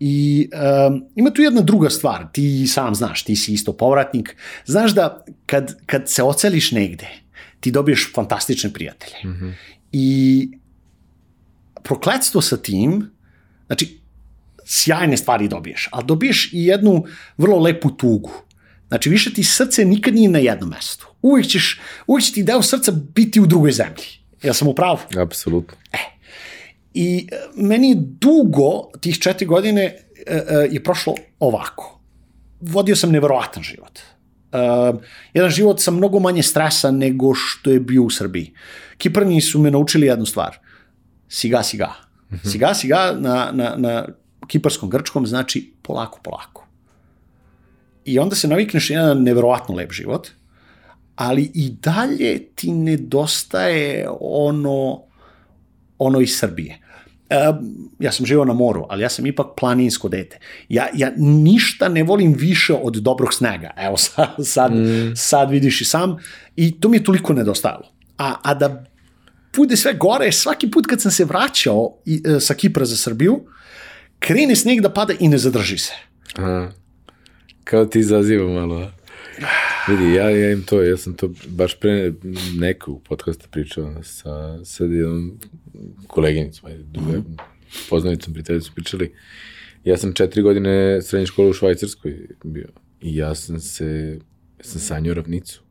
[0.00, 0.48] I
[0.88, 4.36] um, ima tu jedna druga stvar, ti sam znaš, ti si isto povratnik,
[4.66, 7.08] znaš da kad, kad se oceliš negde,
[7.60, 9.16] ti dobiješ fantastične prijatelje.
[9.24, 9.52] Mm -hmm.
[9.92, 10.48] I
[11.82, 13.10] prokledstvo sa tim,
[13.66, 13.98] znači,
[14.64, 17.04] sjajne stvari dobiješ, ali dobiješ i jednu
[17.36, 18.32] vrlo lepu tugu.
[18.88, 21.06] Znači, više ti srce nikad nije na jednom mestu.
[21.22, 24.04] Uvijek, ćeš, uvijek će ti deo srca biti u drugoj zemlji.
[24.42, 24.98] Ja sam u pravu?
[25.16, 25.76] Apsolutno.
[25.92, 25.98] E,
[26.94, 32.00] I e, meni dugo, tih četiri godine, e, e, je prošlo ovako.
[32.60, 33.98] Vodio sam neverovatan život.
[35.34, 38.52] jedan život sa mnogo manje stresa nego što je bio u Srbiji.
[38.98, 40.58] Kiprani su me naučili jednu stvar.
[41.28, 41.92] Siga, siga.
[42.32, 42.48] Mhm.
[42.48, 44.06] Siga, siga na, na, na
[44.46, 46.66] kiparskom grčkom znači polako, polako.
[48.04, 50.28] I onda se navikneš jedan neverovatno lep život,
[51.16, 55.10] ali i dalje ti nedostaje ono
[56.00, 56.79] ono iz Srbije.
[57.98, 60.38] Ja sam živao na moru, ali ja sam ipak planinsko dete.
[60.68, 63.70] Ja, ja ništa ne volim više od dobrog snega.
[63.76, 65.12] Evo sad, sad, mm.
[65.16, 66.16] sad vidiš i sam.
[66.56, 67.92] I to mi je toliko nedostajalo.
[68.18, 68.84] A, a da
[69.56, 73.40] bude sve gore, svaki put kad sam se vraćao i, e, sa Kipra za Srbiju,
[74.18, 75.92] krene sneg da pada i ne zadrži se.
[76.36, 76.68] Aha.
[77.64, 78.90] Kao ti izaziva malo,
[79.90, 82.12] Vidi, ja, ja im to, ja sam to baš pre
[82.58, 85.38] nekog podcasta pričao sa, sa jednom
[86.06, 87.22] koleginicom, ajde, mm -hmm.
[87.88, 89.14] poznanicom, prijateljicom pričali.
[89.84, 92.68] Ja sam četiri godine srednje škole u Švajcarskoj bio
[93.00, 94.18] i ja sam se,
[94.58, 95.62] ja sam sanjao ravnicu.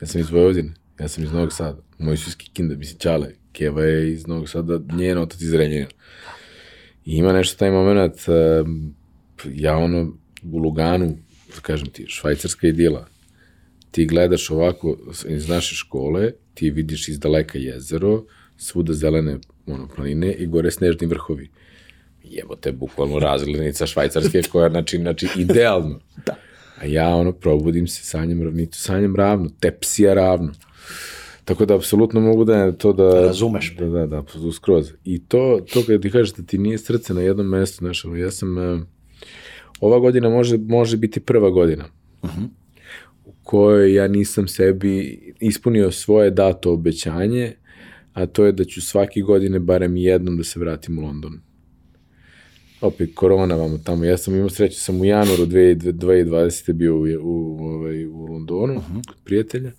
[0.00, 1.82] Ja sam iz Vojvodine, ja sam iz Novog Sada.
[1.98, 3.28] Moj su iz Kikinda, mislim, Ćale.
[3.52, 5.90] Keva je iz Novog Sada, njen otac iz Renjanina.
[7.04, 8.14] I ima nešto taj moment,
[9.54, 10.12] ja ono,
[10.52, 11.16] u Luganu,
[11.54, 13.13] da kažem ti, švajcarska idila,
[13.94, 14.96] ti gledaš ovako
[15.28, 18.24] iz naše škole, ti vidiš iz daleka jezero,
[18.56, 21.50] svuda zelene ono, planine i gore snežni vrhovi.
[22.24, 26.00] Jebo te, bukvalno razglednica švajcarske koja, znači, znači idealno.
[26.26, 26.34] da.
[26.80, 30.52] A ja, ono, probudim se, sanjem ravnicu, sanjem ravno, tepsija ravno.
[31.44, 33.04] Tako da, apsolutno mogu da to da...
[33.04, 33.76] Da razumeš.
[33.78, 34.22] Da, da, da,
[34.52, 34.92] skroz.
[35.04, 38.30] I to, to kada ti kažeš da ti nije srce na jednom mestu, znaš, ja
[38.30, 38.58] sam...
[38.58, 38.80] Uh,
[39.80, 41.84] ova godina može, može biti prva godina.
[42.22, 42.42] Uh mhm.
[42.42, 42.63] -huh
[43.44, 47.52] kojoj ja nisam sebi ispunio svoje dato obećanje,
[48.12, 51.40] a to je da ću svake godine barem jednom da se vratim u London.
[52.80, 54.04] Opet, korona vamo tamo.
[54.04, 56.72] Ja sam imao sreću, sam u januaru 2020.
[56.72, 59.06] bio u, u, ovaj, u Londonu, uh -huh.
[59.08, 59.72] kod prijatelja.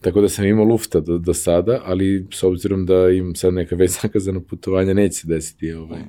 [0.00, 3.76] Tako da sam imao lufta do, do sada, ali s obzirom da imam sad neka
[3.76, 6.00] već zakazana putovanja, neće se desiti ovaj.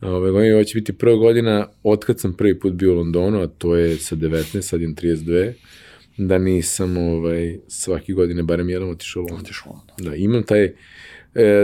[0.00, 3.46] Ove godine, ovo će biti prva godina otkad sam prvi put bio u Londonu, a
[3.46, 5.52] to je sa 19, sad imam 32,
[6.18, 9.40] da nisam ovaj, svaki godine barem jedan otišao u London.
[9.40, 9.96] Otišao u London.
[9.98, 10.72] Da, imam taj, e,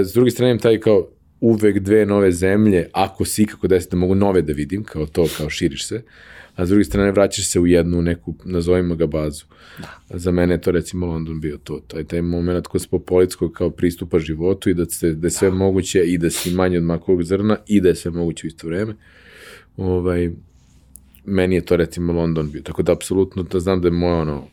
[0.05, 1.09] s druge strane imam taj kao
[1.41, 5.27] uvek dve nove zemlje, ako si kako desi da mogu nove da vidim, kao to,
[5.37, 6.03] kao širiš se,
[6.57, 9.45] a s druge strane vraćaš se u jednu neku, nazovimo ga bazu.
[9.79, 10.19] Da.
[10.19, 14.71] Za mene je to recimo London bio to, taj, taj moment kosmopolitskog kao pristupa životu
[14.71, 15.55] i da, se, da je sve da.
[15.55, 18.67] moguće i da si manje od makovog zrna i da je sve moguće u isto
[18.67, 18.95] vreme.
[19.77, 20.31] Ovaj,
[21.25, 24.49] meni je to recimo London bio, tako da apsolutno da znam da je moje ono,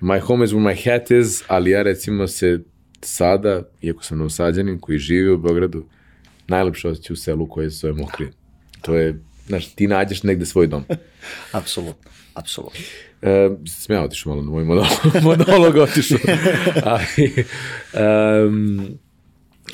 [0.00, 2.60] my home is where my hat is, ali ja recimo se
[3.02, 5.84] sada, iako sam novosađanin koji živi u Beogradu,
[6.48, 8.32] najlepše osjeća u selu koje se zove Mokrije.
[8.82, 10.84] To je, znaš, ti nađeš negde svoj dom.
[11.52, 12.80] apsolutno, apsolutno.
[13.22, 14.88] E, sam ja otišao malo na moj monolog,
[15.22, 16.18] monolog otišao.
[16.84, 17.44] Ali,
[18.46, 18.88] um,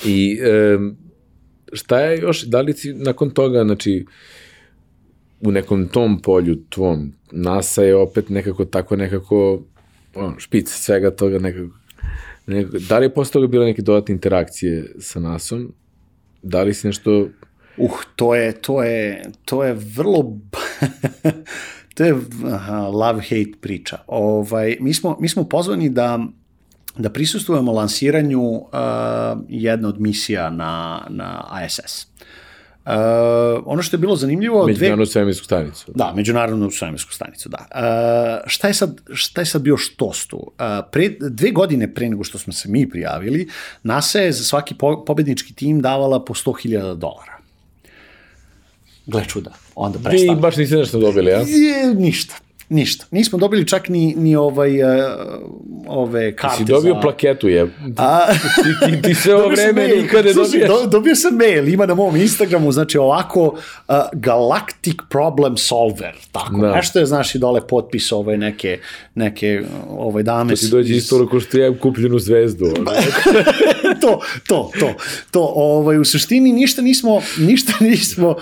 [0.04, 0.38] I
[0.76, 0.96] um,
[1.72, 4.06] šta je još, da li ti nakon toga, znači,
[5.40, 9.62] u nekom tom polju tvom, NASA je opet nekako tako nekako
[10.14, 11.74] on, špic svega toga nekako,
[12.46, 15.72] nekako da li je posle toga bila neke dodatne interakcije sa NASom?
[16.42, 17.28] Da li si nešto...
[17.76, 20.38] Uh, to je, to je, to je vrlo...
[21.94, 22.14] to je
[22.92, 23.98] love-hate priča.
[24.06, 26.18] Ovaj, mi, smo, mi smo pozvani da
[26.96, 28.68] da prisustujemo lansiranju uh,
[29.48, 32.06] jedne od misija na, na ISS.
[32.06, 32.26] Uh,
[33.64, 34.66] ono što je bilo zanimljivo...
[34.66, 35.12] Međunarodnu dve...
[35.12, 35.92] svemirsku stanicu.
[35.94, 37.66] Da, međunarodnu svemirsku stanicu, da.
[37.74, 40.36] Uh, šta, je sad, šta je sad bio štost tu?
[40.36, 43.48] Uh, pre, dve godine pre nego što smo se mi prijavili,
[43.82, 47.38] NASA je za svaki po, pobednički tim davala po 100.000 dolara.
[49.06, 50.34] Gle čuda, onda prestane.
[50.34, 51.38] Vi baš niste nešto dobili, ja?
[51.38, 52.34] Je, ništa.
[52.68, 53.06] Ništa.
[53.10, 54.88] Nismo dobili čak ni, ni ovaj, uh,
[55.86, 57.00] ove karte Si dobio za...
[57.00, 57.70] plaketu, je.
[57.96, 58.26] A...
[58.32, 60.68] ti, ti, ti sve ovo vreme nikada ne dobijaš.
[60.68, 66.56] Do, dobio sam mail, ima na mom Instagramu, znači ovako uh, Galactic Problem Solver, tako.
[66.56, 66.74] Da.
[66.74, 68.78] Nešto je, znaš, i dole potpis ove neke,
[69.14, 70.54] neke ove dame.
[70.54, 71.02] To ti dođe iz...
[71.02, 72.66] isto ko što ja kupljenu zvezdu.
[74.02, 74.94] to, to, to.
[75.30, 78.36] To, ovaj, u suštini ništa nismo, ništa nismo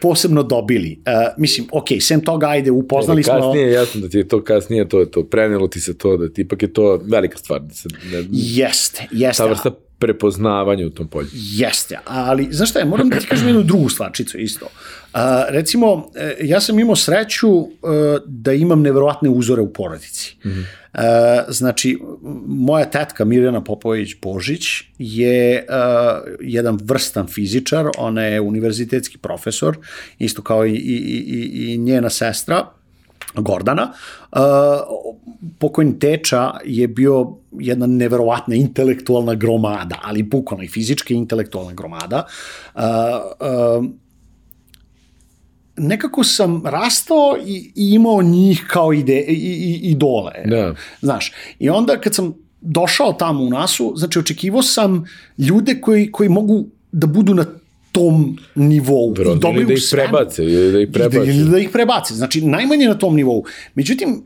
[0.00, 1.00] posebno dobili.
[1.06, 3.52] Uh, mislim, ok, sem toga, ajde, upoznali kasnije, smo...
[3.52, 6.28] Kasnije, jasno da ti je to kasnije, to je to, prenelo ti se to, da
[6.28, 7.60] ti ipak je to velika stvar.
[7.60, 9.42] Da se, ne, jeste, jeste.
[9.42, 9.70] Ta vrsta
[10.02, 11.28] prepoznavanja u tom polju.
[11.32, 14.66] Jeste, ali znaš šta je, moram da ti kažem jednu drugu stvarčicu isto.
[14.66, 17.68] Uh, recimo, e, ja sam imao sreću uh,
[18.26, 20.36] da imam neverovatne uzore u porodici.
[20.44, 20.64] Mm -hmm.
[20.94, 21.00] Uh,
[21.48, 21.98] znači,
[22.46, 25.74] moja tetka Mirjana Popović-Božić je uh,
[26.40, 29.76] jedan vrstan fizičar, ona je univerzitetski profesor,
[30.18, 30.96] isto kao i, i,
[31.26, 32.66] i, i njena sestra,
[33.34, 33.92] Gordana.
[34.32, 34.40] Uh,
[35.58, 42.26] pokojni teča je bio jedna neverovatna intelektualna gromada, ali bukvalno i fizička intelektualna gromada.
[42.74, 43.84] Uh, uh,
[45.76, 50.32] nekako sam rastao i, i imao njih kao ide, i, i, idole.
[50.44, 50.74] Da.
[51.00, 55.04] Znaš, i onda kad sam došao tamo u nasu, znači očekivao sam
[55.38, 57.46] ljude koji, koji mogu da budu na
[57.92, 59.12] tom nivou.
[59.14, 60.44] Bro, ili da ih prebace.
[60.44, 61.30] Ili da ih prebace.
[61.30, 62.14] Ili da ih prebace.
[62.14, 63.44] Znači, najmanje na tom nivou.
[63.74, 64.22] Međutim,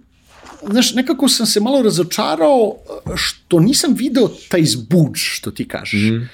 [0.71, 2.77] znaš, nekako sam se malo razočarao
[3.14, 6.03] što nisam video taj zbuđ, što ti kažeš.
[6.03, 6.27] Mm -hmm.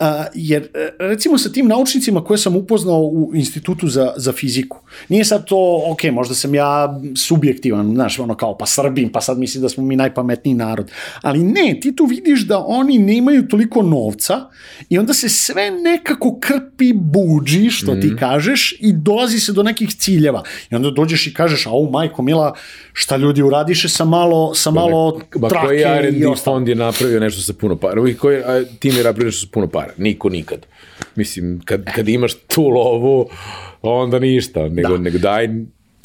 [0.00, 4.78] Uh, jer e, recimo sa tim naučnicima koje sam upoznao u institutu za, za fiziku,
[5.08, 9.38] nije sad to, ok, možda sam ja subjektivan, znaš, ono kao pa Srbim, pa sad
[9.38, 10.90] mislim da smo mi najpametniji narod,
[11.22, 14.40] ali ne, ti tu vidiš da oni nemaju toliko novca
[14.88, 18.16] i onda se sve nekako krpi buđi, što mm ti mhm.
[18.16, 20.42] kažeš, i dolazi se do nekih ciljeva.
[20.70, 22.54] I onda dođeš i kažeš, au majko mila,
[22.92, 27.42] šta ljudi uradiše sa malo, sa malo ba, trake koji R&D fond je napravio nešto
[27.42, 28.08] sa puno para?
[28.10, 28.42] I koji
[28.78, 29.85] tim je napravio nešto sa puno para?
[29.96, 30.66] Niko nikad.
[31.14, 33.28] Mislim, kad, kad imaš tu lovu,
[33.82, 35.02] onda ništa, nego, da.
[35.02, 35.48] nego daj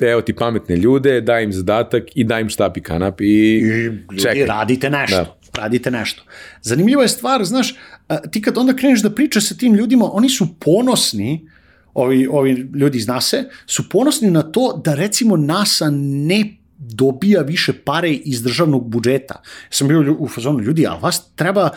[0.02, 4.20] evo ti pametne ljude, daj im zadatak i daj im štap i kanap i, I
[4.22, 4.46] čekaj.
[4.46, 5.18] radite nešto.
[5.18, 5.62] Da.
[5.62, 6.24] Radite nešto.
[6.62, 7.76] Zanimljiva je stvar, znaš,
[8.32, 11.48] ti kad onda kreneš da pričaš sa tim ljudima, oni su ponosni,
[11.94, 17.74] ovi, ovi ljudi iz NASA, su ponosni na to da recimo NASA ne dobija više
[17.74, 19.42] pare iz državnog budžeta.
[19.70, 21.70] Sam bio u fazonu ljudi, ali vas treba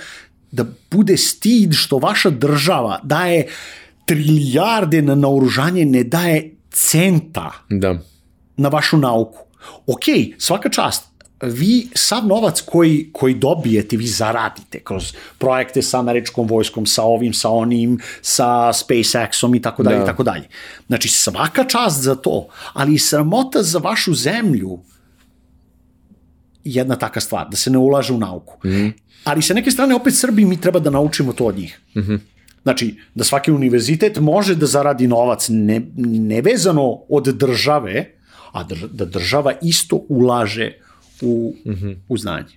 [0.55, 3.47] da bude stid što vaša država daje
[4.07, 7.99] trilijarde na naoružanje, ne daje centa da.
[8.57, 9.39] na vašu nauku.
[9.87, 10.05] Ok,
[10.39, 11.05] svaka čast,
[11.43, 17.33] vi sav novac koji, koji dobijete, vi zaradite kroz projekte sa američkom vojskom, sa ovim,
[17.33, 20.49] sa onim, sa SpaceX-om i tako dalje i tako dalje.
[20.87, 24.79] Znači svaka čast za to, ali i sramota za vašu zemlju
[26.65, 28.59] jedna taka stvar, da se ne ulaže u nauku.
[29.25, 31.81] Ali sa neke strane, opet Srbi, mi treba da naučimo to od njih.
[32.63, 38.15] Znači, da svaki univerzitet može da zaradi novac ne, nevezano od države,
[38.53, 40.73] a drž, da država isto ulaže
[41.21, 41.55] u,
[42.09, 42.57] u znanje.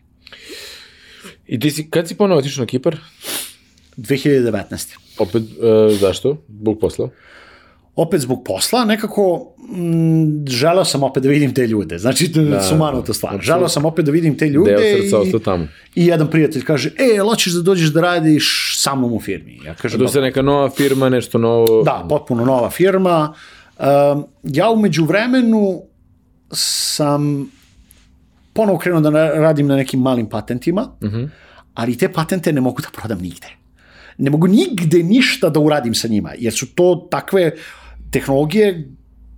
[1.47, 2.97] I ti si, kad si ponovo otišao na Kipar?
[3.97, 4.95] 2019.
[5.17, 6.43] Opet, e, zašto?
[6.47, 7.09] Bog posla?
[7.97, 11.97] Opet zbog posla, nekako m, želeo sam opet da vidim te ljude.
[11.97, 13.41] Znači, da, sumanuta stvar.
[13.41, 14.71] Želeo sam opet da vidim te ljude.
[14.71, 15.67] Deo srca ostao tamo.
[15.95, 19.59] I jedan prijatelj kaže, e, hoćeš da dođeš da radiš sa mnom u firmi?
[19.65, 21.83] Ja kažem, To je neka nova firma, nešto novo.
[21.83, 23.33] Da, potpuno nova firma.
[23.79, 25.81] Um, ja umeđu vremenu
[26.51, 27.51] sam
[28.53, 30.87] ponovo krenuo da radim na nekim malim patentima,
[31.73, 33.47] ali te patente ne mogu da prodam nigde.
[34.17, 37.51] Ne mogu nigde ništa da uradim sa njima, jer su to takve
[38.11, 38.87] tehnologije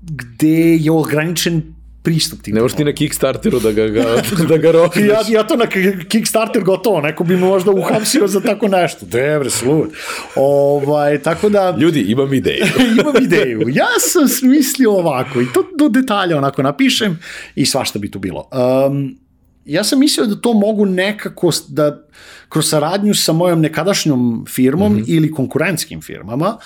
[0.01, 1.61] gde je ograničen
[2.03, 4.03] pristup tim Ne možeš ti na Kickstarteru da ga, ga,
[4.49, 5.03] da ga rokiš.
[5.03, 5.65] ja, ja to na
[6.09, 9.05] Kickstarter gotovo, neko bi me možda uhapsio za tako nešto.
[9.05, 9.89] Debre, slud.
[10.35, 11.77] Ovaj, tako da...
[11.79, 12.65] Ljudi, imam ideju.
[12.99, 13.61] imam ideju.
[13.69, 17.19] Ja sam smislio ovako i to do detalja onako napišem
[17.55, 18.49] i svašta bi tu bilo.
[18.87, 19.17] Um,
[19.65, 22.03] ja sam mislio da to mogu nekako da
[22.49, 25.03] kroz saradnju sa mojom nekadašnjom firmom mm -hmm.
[25.07, 26.57] ili konkurentskim firmama,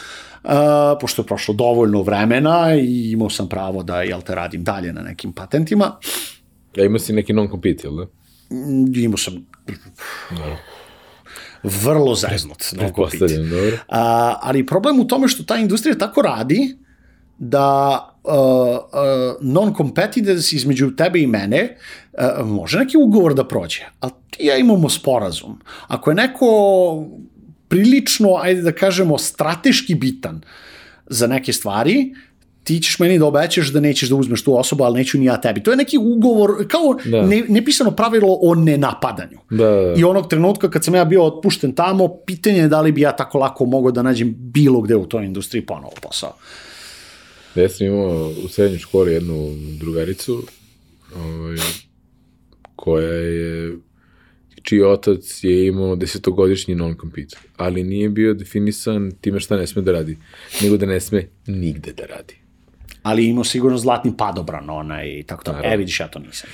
[0.44, 0.52] uh,
[1.02, 5.02] pošto je prošlo dovoljno vremena i imao sam pravo da jel te radim dalje na
[5.02, 5.98] nekim patentima,
[6.76, 8.06] Ja imao si neki non-compete, jel da?
[8.56, 9.46] mm, imao sam
[11.64, 12.64] vrlo zeznut.
[12.78, 13.78] Pretpostavljam, dobro.
[13.88, 16.78] A, ali problem u tome što ta industrija tako radi
[17.44, 21.78] da uh, uh, non-competitors između tebe i mene
[22.14, 25.60] uh, može neki ugovor da prođe, ali ti ja imamo sporazum.
[25.88, 26.48] Ako je neko
[27.68, 30.42] prilično, ajde da kažemo, strateški bitan
[31.08, 32.14] za neke stvari,
[32.64, 35.42] ti ćeš meni da obećaš da nećeš da uzmeš tu osobu, ali neću ni ja
[35.42, 35.64] tebi.
[35.64, 37.26] To je neki ugovor, kao Da.
[37.28, 39.38] ne, nepisano pravilo o nenapadanju.
[39.50, 39.94] Da, da.
[39.98, 43.12] I onog trenutka kad sam ja bio otpušten tamo, pitanje je da li bi ja
[43.16, 46.34] tako lako mogao da nađem bilo gde u toj industriji ponovo posao.
[47.56, 50.44] Ja sam imao u srednjoj školi jednu drugaricu
[51.16, 51.58] ovaj,
[52.76, 53.78] koja je
[54.64, 59.92] čiji otac je imao desetogodišnji non-compete, ali nije bio definisan time šta ne sme da
[59.92, 60.18] radi,
[60.62, 62.36] nego da ne sme nigde da radi.
[63.04, 65.60] Ali imao sigurno zlatni padobran onaj i tako to.
[65.64, 66.50] E, vidiš, ja to nisam.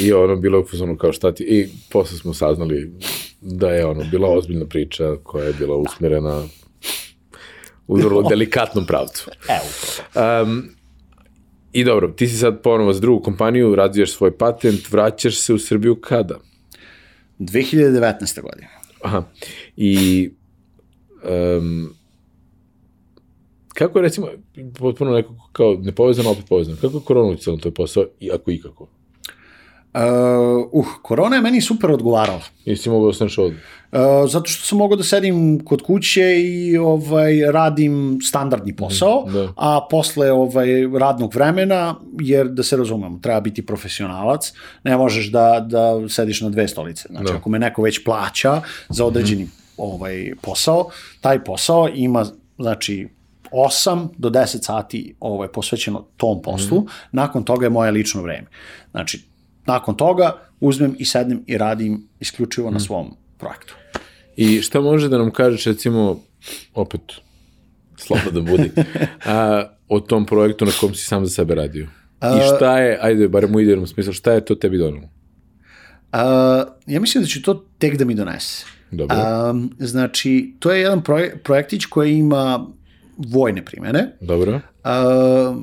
[0.00, 2.92] I ono bilo fazonu kao šta ti, i posle smo saznali
[3.40, 6.42] da je ono bila ozbiljna priča koja je bila usmerena
[7.86, 9.30] u vrlo delikatnom pravcu.
[9.48, 10.42] Evo.
[10.42, 10.68] Um,
[11.72, 15.58] I dobro, ti si sad ponovo za drugu kompaniju, razvijaš svoj patent, vraćaš se u
[15.58, 16.38] Srbiju kada?
[17.38, 18.42] 2019.
[18.42, 18.68] godine.
[19.02, 19.22] Aha.
[19.76, 20.30] I
[21.58, 21.94] um,
[23.68, 24.28] kako je recimo,
[24.78, 28.50] potpuno neko kao nepovezano, opet povezano, kako je korona uticala na tvoj posao, i ako
[28.50, 28.88] ikako?
[29.94, 32.40] Uh, uh, korona je meni super odgovarala.
[32.64, 33.56] Jesi mogao da ostaneš ovde?
[33.92, 39.52] Uh, zato što sam mogao da sedim kod kuće i ovaj radim standardni posao, da.
[39.56, 40.68] a posle ovaj
[41.00, 44.52] radnog vremena, jer da se razumemo, treba biti profesionalac,
[44.84, 47.08] ne možeš da da sediš na dve stolice.
[47.10, 47.36] Znači Da.
[47.36, 50.90] ako me neko već plaća za određeni ovaj posao,
[51.20, 52.26] taj posao ima
[52.58, 53.08] znači
[53.52, 58.46] 8 do 10 sati ovaj posvećeno tom poslu, nakon toga je moje lično vreme.
[58.90, 59.33] Znači
[59.66, 63.74] nakon toga uzmem i sednem i radim isključivo na svom projektu.
[64.36, 66.20] I šta može da nam kažeš, recimo,
[66.74, 67.00] opet,
[67.96, 68.70] slobodno budi,
[69.24, 71.86] a, o tom projektu na kom si sam za sebe radio?
[72.22, 75.08] I šta je, ajde, barem u idealnom smislu, šta je to tebi donalo?
[76.12, 78.66] Uh, ja mislim da će to tek da mi donese.
[78.90, 79.16] Dobro.
[79.50, 82.66] Um, znači, to je jedan proje, projektić koji ima
[83.16, 84.16] vojne primene.
[84.20, 84.54] Dobro.
[84.54, 85.56] Uh,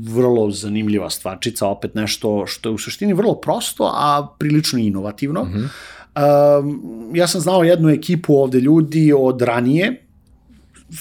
[0.00, 5.44] vrlo zanimljiva stvarčica, opet nešto što je u suštini vrlo prosto, a prilično inovativno.
[5.44, 6.60] Mm -hmm.
[6.60, 10.07] um, ja sam znao jednu ekipu ovde ljudi od ranije,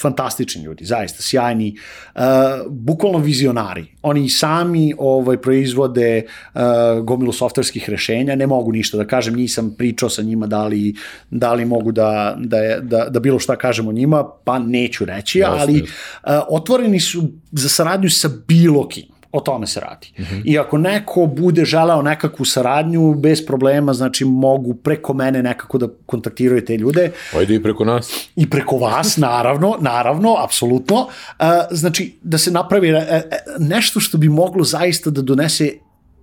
[0.02, 1.76] fantastični ljudi, zaista sjajni,
[2.16, 2.22] uh,
[2.70, 3.86] bukvalno vizionari.
[4.02, 6.62] Oni sami ovaj, proizvode uh,
[7.04, 10.96] gomilu softverskih rešenja, ne mogu ništa da kažem, nisam pričao sa njima da li,
[11.30, 15.44] da li mogu da, da, da, da bilo šta kažem o njima, pa neću reći,
[15.44, 19.17] ali uh, otvoreni su za saradnju sa bilo kim.
[19.32, 20.08] O tome se radi.
[20.18, 20.42] Mm -hmm.
[20.46, 25.88] I ako neko bude želeo nekakvu saradnju, bez problema, znači mogu preko mene nekako da
[26.06, 28.30] kontaktiraju te ljude Ajde i preko nas.
[28.36, 30.96] i preko vas, naravno, naravno, apsolutno.
[30.96, 33.22] Uh, znači, da se napravi e, e,
[33.60, 35.72] nešto što bi moglo zaista da donese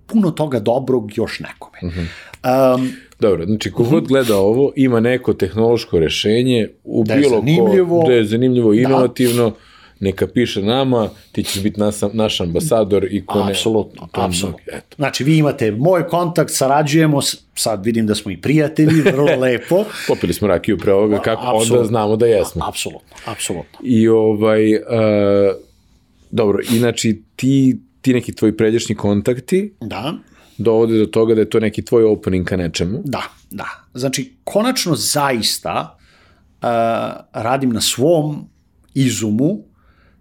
[0.07, 1.77] puno toga dobrog još nekome.
[1.83, 2.75] Mm -hmm.
[2.75, 8.13] um, Dobro, znači kogod gleda ovo, ima neko tehnološko rešenje u Da bilo ko, da
[8.13, 9.51] je zanimljivo, inovativno,
[10.05, 13.51] neka piše nama, ti ćeš biti nas, naš ambasador i ko ne...
[13.51, 14.59] Apsolutno, to apsolutno.
[14.67, 14.95] Eto.
[14.95, 17.19] Znači, vi imate moj kontakt, sarađujemo,
[17.55, 19.83] sad vidim da smo i prijatelji, vrlo lepo.
[20.07, 21.87] Popili smo rakiju pre ovoga, kako onda Apsolutno.
[21.87, 22.65] znamo da jesmo.
[22.67, 23.79] Apsolutno, apsolutno.
[23.83, 24.81] I ovaj, uh,
[26.31, 30.13] dobro, inači ti, ti neki tvoji pređašnji kontakti Da,
[30.57, 33.01] dovode do toga da je to neki tvoj opening ka nečemu.
[33.05, 33.65] da, da.
[33.93, 35.97] Znači, konačno zaista
[36.61, 36.67] uh,
[37.33, 38.49] radim na svom
[38.93, 39.57] izumu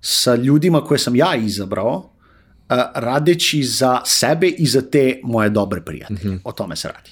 [0.07, 5.81] sa ljudima koje sam ja izabrao, uh, radeći za sebe i za te moje dobre
[5.85, 6.39] prijatelje.
[6.45, 7.11] O tome se radi.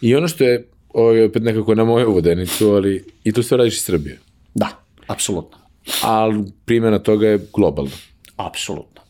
[0.00, 3.56] I ono što je, ovo je opet nekako na moju vodenicu, ali i to sve
[3.56, 4.18] radiš iz Srbije.
[4.54, 4.68] Da,
[5.06, 5.58] apsolutno.
[6.02, 7.90] Ali primjena toga je globalna.
[8.36, 9.02] Apsolutno.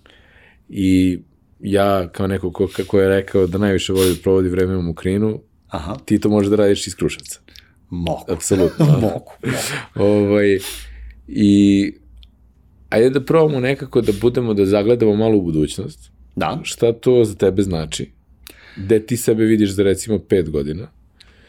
[0.68, 1.18] I
[1.60, 5.40] ja, kao neko ko, ko je rekao da najviše voli da provodi vreme u Mukrinu,
[5.68, 7.40] Aha, ti to možeš da radiš iz Kruševca.
[7.90, 8.24] mogu.
[8.28, 8.86] Apsolutno.
[9.00, 9.32] mogu,
[9.94, 10.10] mogu.
[10.10, 10.58] ovaj,
[11.28, 11.92] I
[12.96, 16.10] ajde da probamo nekako da budemo, da zagledamo malo u budućnost.
[16.36, 18.10] Da, Šta to za tebe znači?
[18.76, 20.88] Gde ti sebe vidiš za recimo pet godina?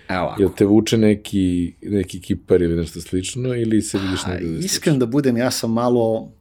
[0.10, 0.42] evo ovako.
[0.42, 4.66] Jel te vuče neki, neki kipar ili nešto slično ili se vidiš A, negde da
[4.66, 6.32] Iskren da budem, ja sam malo,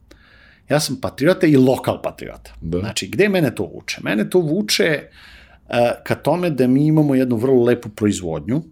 [0.68, 2.54] ja sam patriota i lokal patriota.
[2.61, 2.78] Da.
[2.78, 4.00] Znači, gde mene to vuče?
[4.02, 8.62] Mene to vuče uh, ka tome da mi imamo jednu vrlo lepu proizvodnju,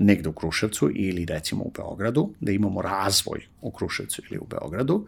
[0.00, 5.06] negde u Kruševcu ili recimo u Beogradu, da imamo razvoj u Kruševcu ili u Beogradu,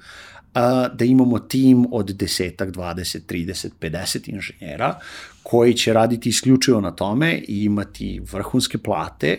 [0.54, 4.98] a, da imamo tim od desetak, 20, 30, 50 inženjera
[5.42, 9.38] koji će raditi isključivo na tome i imati vrhunske plate,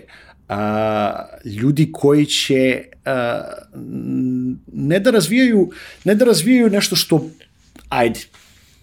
[0.49, 3.41] a, ljudi koji će a,
[4.73, 5.71] ne da razvijaju
[6.03, 7.29] ne da razvijaju nešto što
[7.89, 8.19] ajde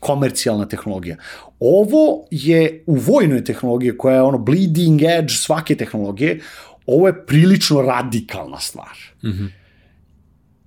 [0.01, 1.17] komercijalna tehnologija.
[1.61, 6.41] Ovo je u vojnoj tehnologiji koja je ono bleeding edge svake tehnologije,
[6.87, 8.97] ovo je prilično radikalna stvar.
[9.23, 9.49] Mm -hmm.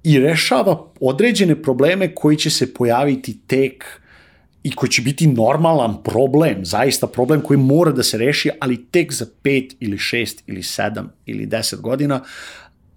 [0.03, 3.85] I rešava određene probleme koji će se pojaviti tek
[4.63, 9.13] i koji će biti normalan problem, zaista problem koji mora da se reši, ali tek
[9.13, 12.23] za pet ili šest ili sedam ili deset godina,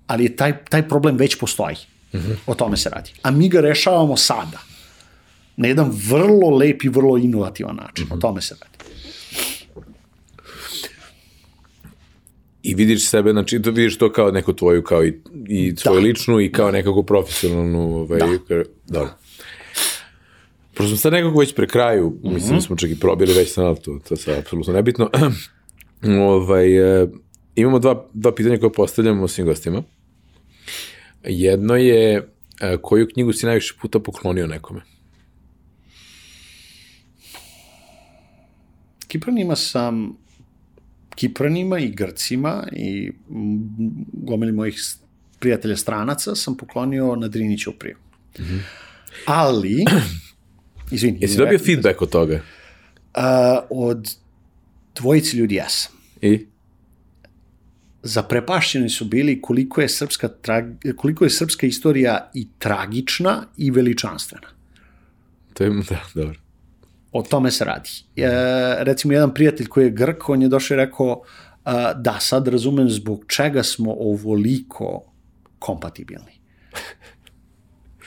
[0.07, 1.77] ali je taj, taj problem već postoji.
[2.13, 2.37] Mm -hmm.
[2.47, 3.11] O tome se radi.
[3.23, 4.59] A mi ga rešavamo sada
[5.57, 8.05] na jedan vrlo lep i vrlo inovativan način.
[8.05, 8.17] Mm -hmm.
[8.17, 8.77] O tome se radi.
[12.63, 16.07] I vidiš sebe, znači to vidiš to kao neku tvoju, kao i, i svoju da.
[16.07, 18.63] ličnu i kao nekako profesionalnu, ovaj, da.
[18.87, 19.11] dobro.
[20.75, 22.35] Pošto smo sad nekako već pre kraju, mm -hmm.
[22.35, 25.11] mislim da smo čak i probili već sad, to, to sad apsolutno nebitno,
[26.29, 27.09] ovaj, e,
[27.55, 29.83] imamo dva, dva pitanja koje postavljamo svim gostima.
[31.25, 32.29] Jedno je,
[32.61, 34.96] e, koju knjigu si najviše puta poklonio nekome?
[39.09, 40.17] Kipranima sam
[41.15, 43.13] Kipranima i Grcima i
[44.13, 44.77] gomili mojih
[45.39, 47.97] prijatelja stranaca sam poklonio na Driniću priju.
[48.39, 48.61] Mm -hmm.
[49.27, 49.85] Ali,
[50.93, 51.19] izvini.
[51.21, 52.35] Jesi dobio feedback od toga?
[52.35, 53.23] Uh,
[53.71, 54.17] od
[54.95, 55.93] dvojici ljudi jesam.
[56.23, 56.47] I?
[58.03, 60.29] Zaprepašćeni su bili koliko je srpska,
[60.97, 64.49] koliko je srpska istorija i tragična i veličanstvena.
[65.55, 66.46] To je, da, dobro.
[67.13, 67.91] O tome se radi.
[68.17, 68.29] E,
[68.85, 71.23] recimo, jedan prijatelj koji je Grk, on je došao i rekao,
[71.65, 75.13] a, da, sad razumem zbog čega smo ovoliko
[75.59, 76.41] kompatibilni.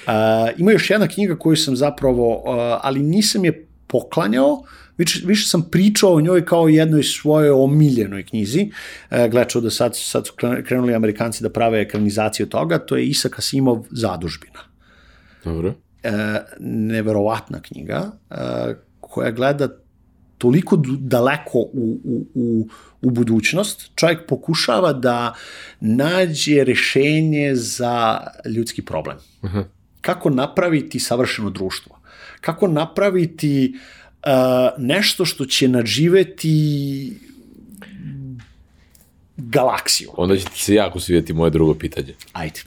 [0.08, 4.64] A, ima još jedna knjiga koju sam zapravo, a, ali nisam je poklanjao,
[4.97, 8.72] više, više sam pričao o njoj kao jednoj svojoj omiljenoj knjizi.
[9.12, 10.34] E, gledao da sad, sad su
[10.66, 14.60] krenuli Amerikanci da prave ekranizaciju toga, to je Isak Asimov Zadužbina.
[15.43, 15.74] Dobro.
[16.04, 16.12] E,
[16.60, 18.36] neverovatna knjiga, e,
[19.10, 19.70] koja gleda
[20.38, 22.68] toliko daleko u, u, u,
[23.01, 25.34] u budućnost, čovjek pokušava da
[25.80, 28.20] nađe rešenje za
[28.55, 29.18] ljudski problem.
[29.41, 29.64] Uh -huh.
[30.01, 31.99] Kako napraviti savršeno društvo?
[32.41, 34.30] Kako napraviti uh,
[34.78, 37.14] nešto što će nadživeti
[39.38, 40.10] galaksiju?
[40.18, 42.14] Onda će ti se jako svijeti moje drugo pitanje.
[42.34, 42.62] Ajde.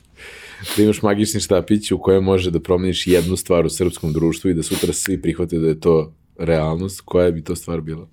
[0.76, 4.54] Da imaš magični štapić u kojem može da promeniš jednu stvar u srpskom društvu i
[4.54, 8.06] da sutra svi prihvate da je to realnost, koja bi to stvar bila?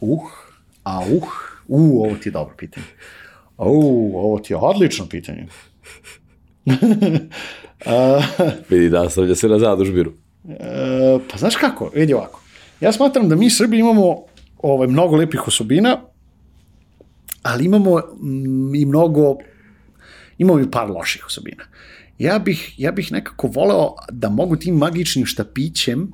[0.00, 0.30] Uh,
[0.84, 1.22] a uh,
[1.68, 2.86] uh, ovo ti je dobro pitanje.
[3.58, 5.46] Uh, ovo ti je odlično pitanje.
[8.70, 10.12] Vidi, da, stavlja se na zadužbiru.
[10.44, 12.40] Uh, pa znaš kako, vidi ovako.
[12.80, 14.16] Ja smatram da mi Srbi imamo
[14.58, 16.00] ovaj, mnogo lepih osobina,
[17.42, 19.36] ali imamo mm, i mnogo,
[20.38, 21.64] imamo i par loših osobina.
[22.18, 26.10] Ja bih, ja bih nekako voleo da mogu tim magičnim štapićem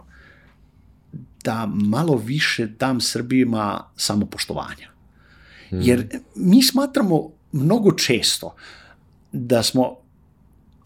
[1.46, 4.88] da malo više dam Srbima samopoštovanja.
[5.70, 8.54] Jer mi smatramo mnogo često
[9.32, 9.96] da smo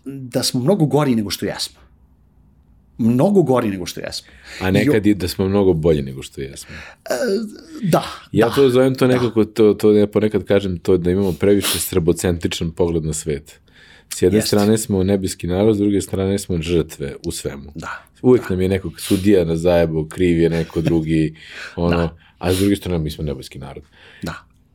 [0.05, 1.81] da smo mnogo gori nego što jesmo.
[2.99, 4.29] Mnogo gori nego što jesmo.
[4.61, 6.75] A nekad i da smo mnogo bolji nego što jesmo.
[7.83, 8.55] Da, Ja da.
[8.55, 13.05] to zovem to nekako, to, to ja ponekad kažem to da imamo previše srbocentričan pogled
[13.05, 13.61] na svet.
[14.15, 14.49] S jedne Jeste.
[14.49, 17.73] strane smo nebeski narod, s druge strane smo žrtve u svemu.
[17.75, 18.05] Da.
[18.23, 21.35] Uvijek nam je nekog sudija na zajebu, kriv je neko drugi,
[21.77, 22.17] ono, Da.
[22.39, 23.83] a s druge strane mi smo nebeski narod.
[24.23, 24.35] Da.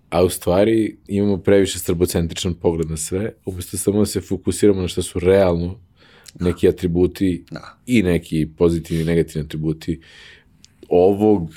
[0.09, 4.87] A u stvari imamo previše srbocentričan pogled na sve, umesto samo da se fokusiramo na
[4.87, 5.79] što su realno
[6.39, 7.77] neki atributi Da.
[7.85, 10.01] i neki pozitivni i negativni atributi
[10.89, 11.49] ovog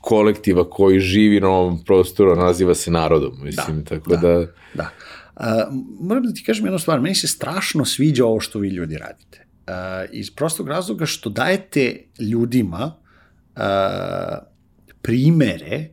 [0.00, 4.90] kolektiva koji živi na ovom prostoru, naziva se narodom, mislim, tako da, da Da.
[5.36, 5.44] Uh,
[6.00, 9.46] moram da ti kažem jednu stvar, meni se strašno sviđa ovo što vi ljudi radite.
[9.66, 9.74] Uh,
[10.12, 12.94] iz prostog razloga što dajete ljudima
[13.56, 13.62] uh,
[15.02, 15.88] primere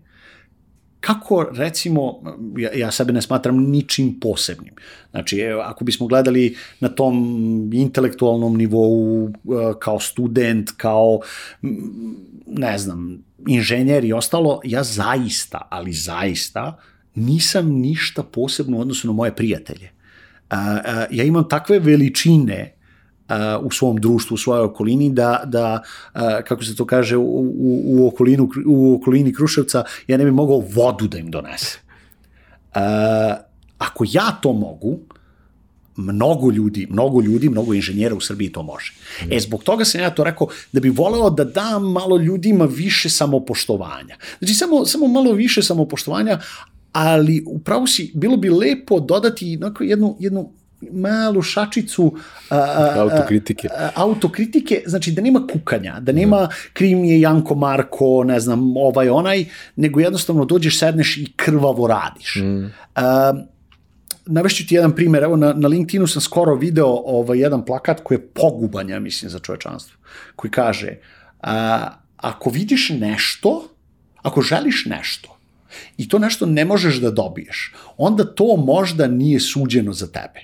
[1.00, 2.22] kako recimo,
[2.58, 4.74] ja, ja sebe ne smatram ničim posebnim.
[5.12, 7.16] Znači, evo, ako bismo gledali na tom
[7.74, 9.32] intelektualnom nivou uh,
[9.80, 11.20] kao student, kao
[12.48, 16.78] ne znam, inženjer i ostalo, ja zaista, ali zaista,
[17.20, 19.90] nisam ništa posebno u odnosu na moje prijatelje.
[21.12, 22.76] Ja imam takve veličine
[23.62, 25.84] u svom društvu, u svojoj okolini, da, da
[26.48, 30.64] kako se to kaže, u, u, u, okolinu, u okolini Kruševca, ja ne bi mogao
[30.74, 31.80] vodu da im donesem.
[33.78, 35.00] Ako ja to mogu,
[35.96, 38.94] mnogo ljudi, mnogo ljudi, mnogo inženjera u Srbiji to može.
[39.32, 43.10] E, zbog toga sam ja to rekao da bi voleo da dam malo ljudima više
[43.10, 44.18] samopoštovanja.
[44.40, 46.40] Znači, samo, samo malo više samopoštovanja,
[46.92, 50.52] ali upravo si, bilo bi lepo dodati onako jednu, jednu
[50.92, 52.16] malu šačicu
[52.50, 53.68] a, a, a, autokritike.
[53.78, 58.78] a, autokritike, znači da nema kukanja, da nema kriv mi je Janko Marko, ne znam,
[58.78, 62.36] ovaj onaj, nego jednostavno dođeš, sedneš i krvavo radiš.
[62.36, 62.72] Mm.
[64.26, 68.18] navešću ti jedan primjer, evo na, na LinkedInu sam skoro video ovaj, jedan plakat koji
[68.18, 69.98] je poguban, ja mislim, za čovečanstvo,
[70.36, 70.98] koji kaže,
[71.42, 71.88] a,
[72.18, 73.68] ako vidiš nešto,
[74.22, 75.39] ako želiš nešto,
[75.98, 80.40] i to nešto ne možeš da dobiješ, onda to možda nije suđeno za tebe.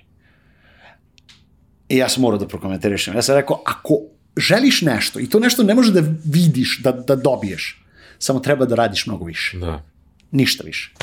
[1.90, 3.16] I ja sam morao da prokomentarišem.
[3.16, 4.00] Ja sam rekao, ako
[4.38, 7.86] želiš nešto i to nešto ne možeš da vidiš, da, da dobiješ,
[8.20, 9.58] samo treba da radiš mnogo više.
[9.58, 9.84] Da.
[10.32, 10.94] Ništa više.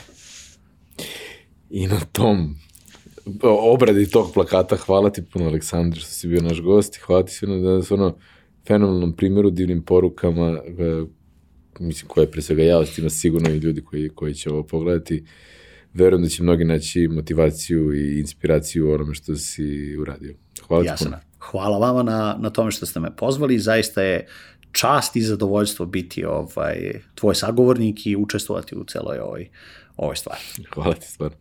[1.71, 2.57] I na tom
[3.43, 7.33] obradi tog plakata, hvala ti puno Aleksandar što si bio naš gost i hvala ti
[7.33, 8.17] svima da su ono
[8.67, 11.05] fenomenalnom primjeru, divnim porukama, e,
[11.81, 15.25] mislim koje pre svega ja ostima sigurno i ljudi koji, koji će ovo pogledati.
[15.95, 20.35] Verujem da će mnogi naći motivaciju i inspiraciju u onome što si uradio.
[20.67, 21.07] Hvala ti Ja sam.
[21.07, 21.19] puno.
[21.39, 23.59] Hvala vama na, na tome što ste me pozvali.
[23.59, 24.27] Zaista je
[24.73, 29.49] čast i zadovoljstvo biti ovaj, tvoj sagovornik i učestvovati u celoj ovoj,
[29.97, 30.41] ovoj stvari.
[30.75, 31.37] Hvala ti stvarno.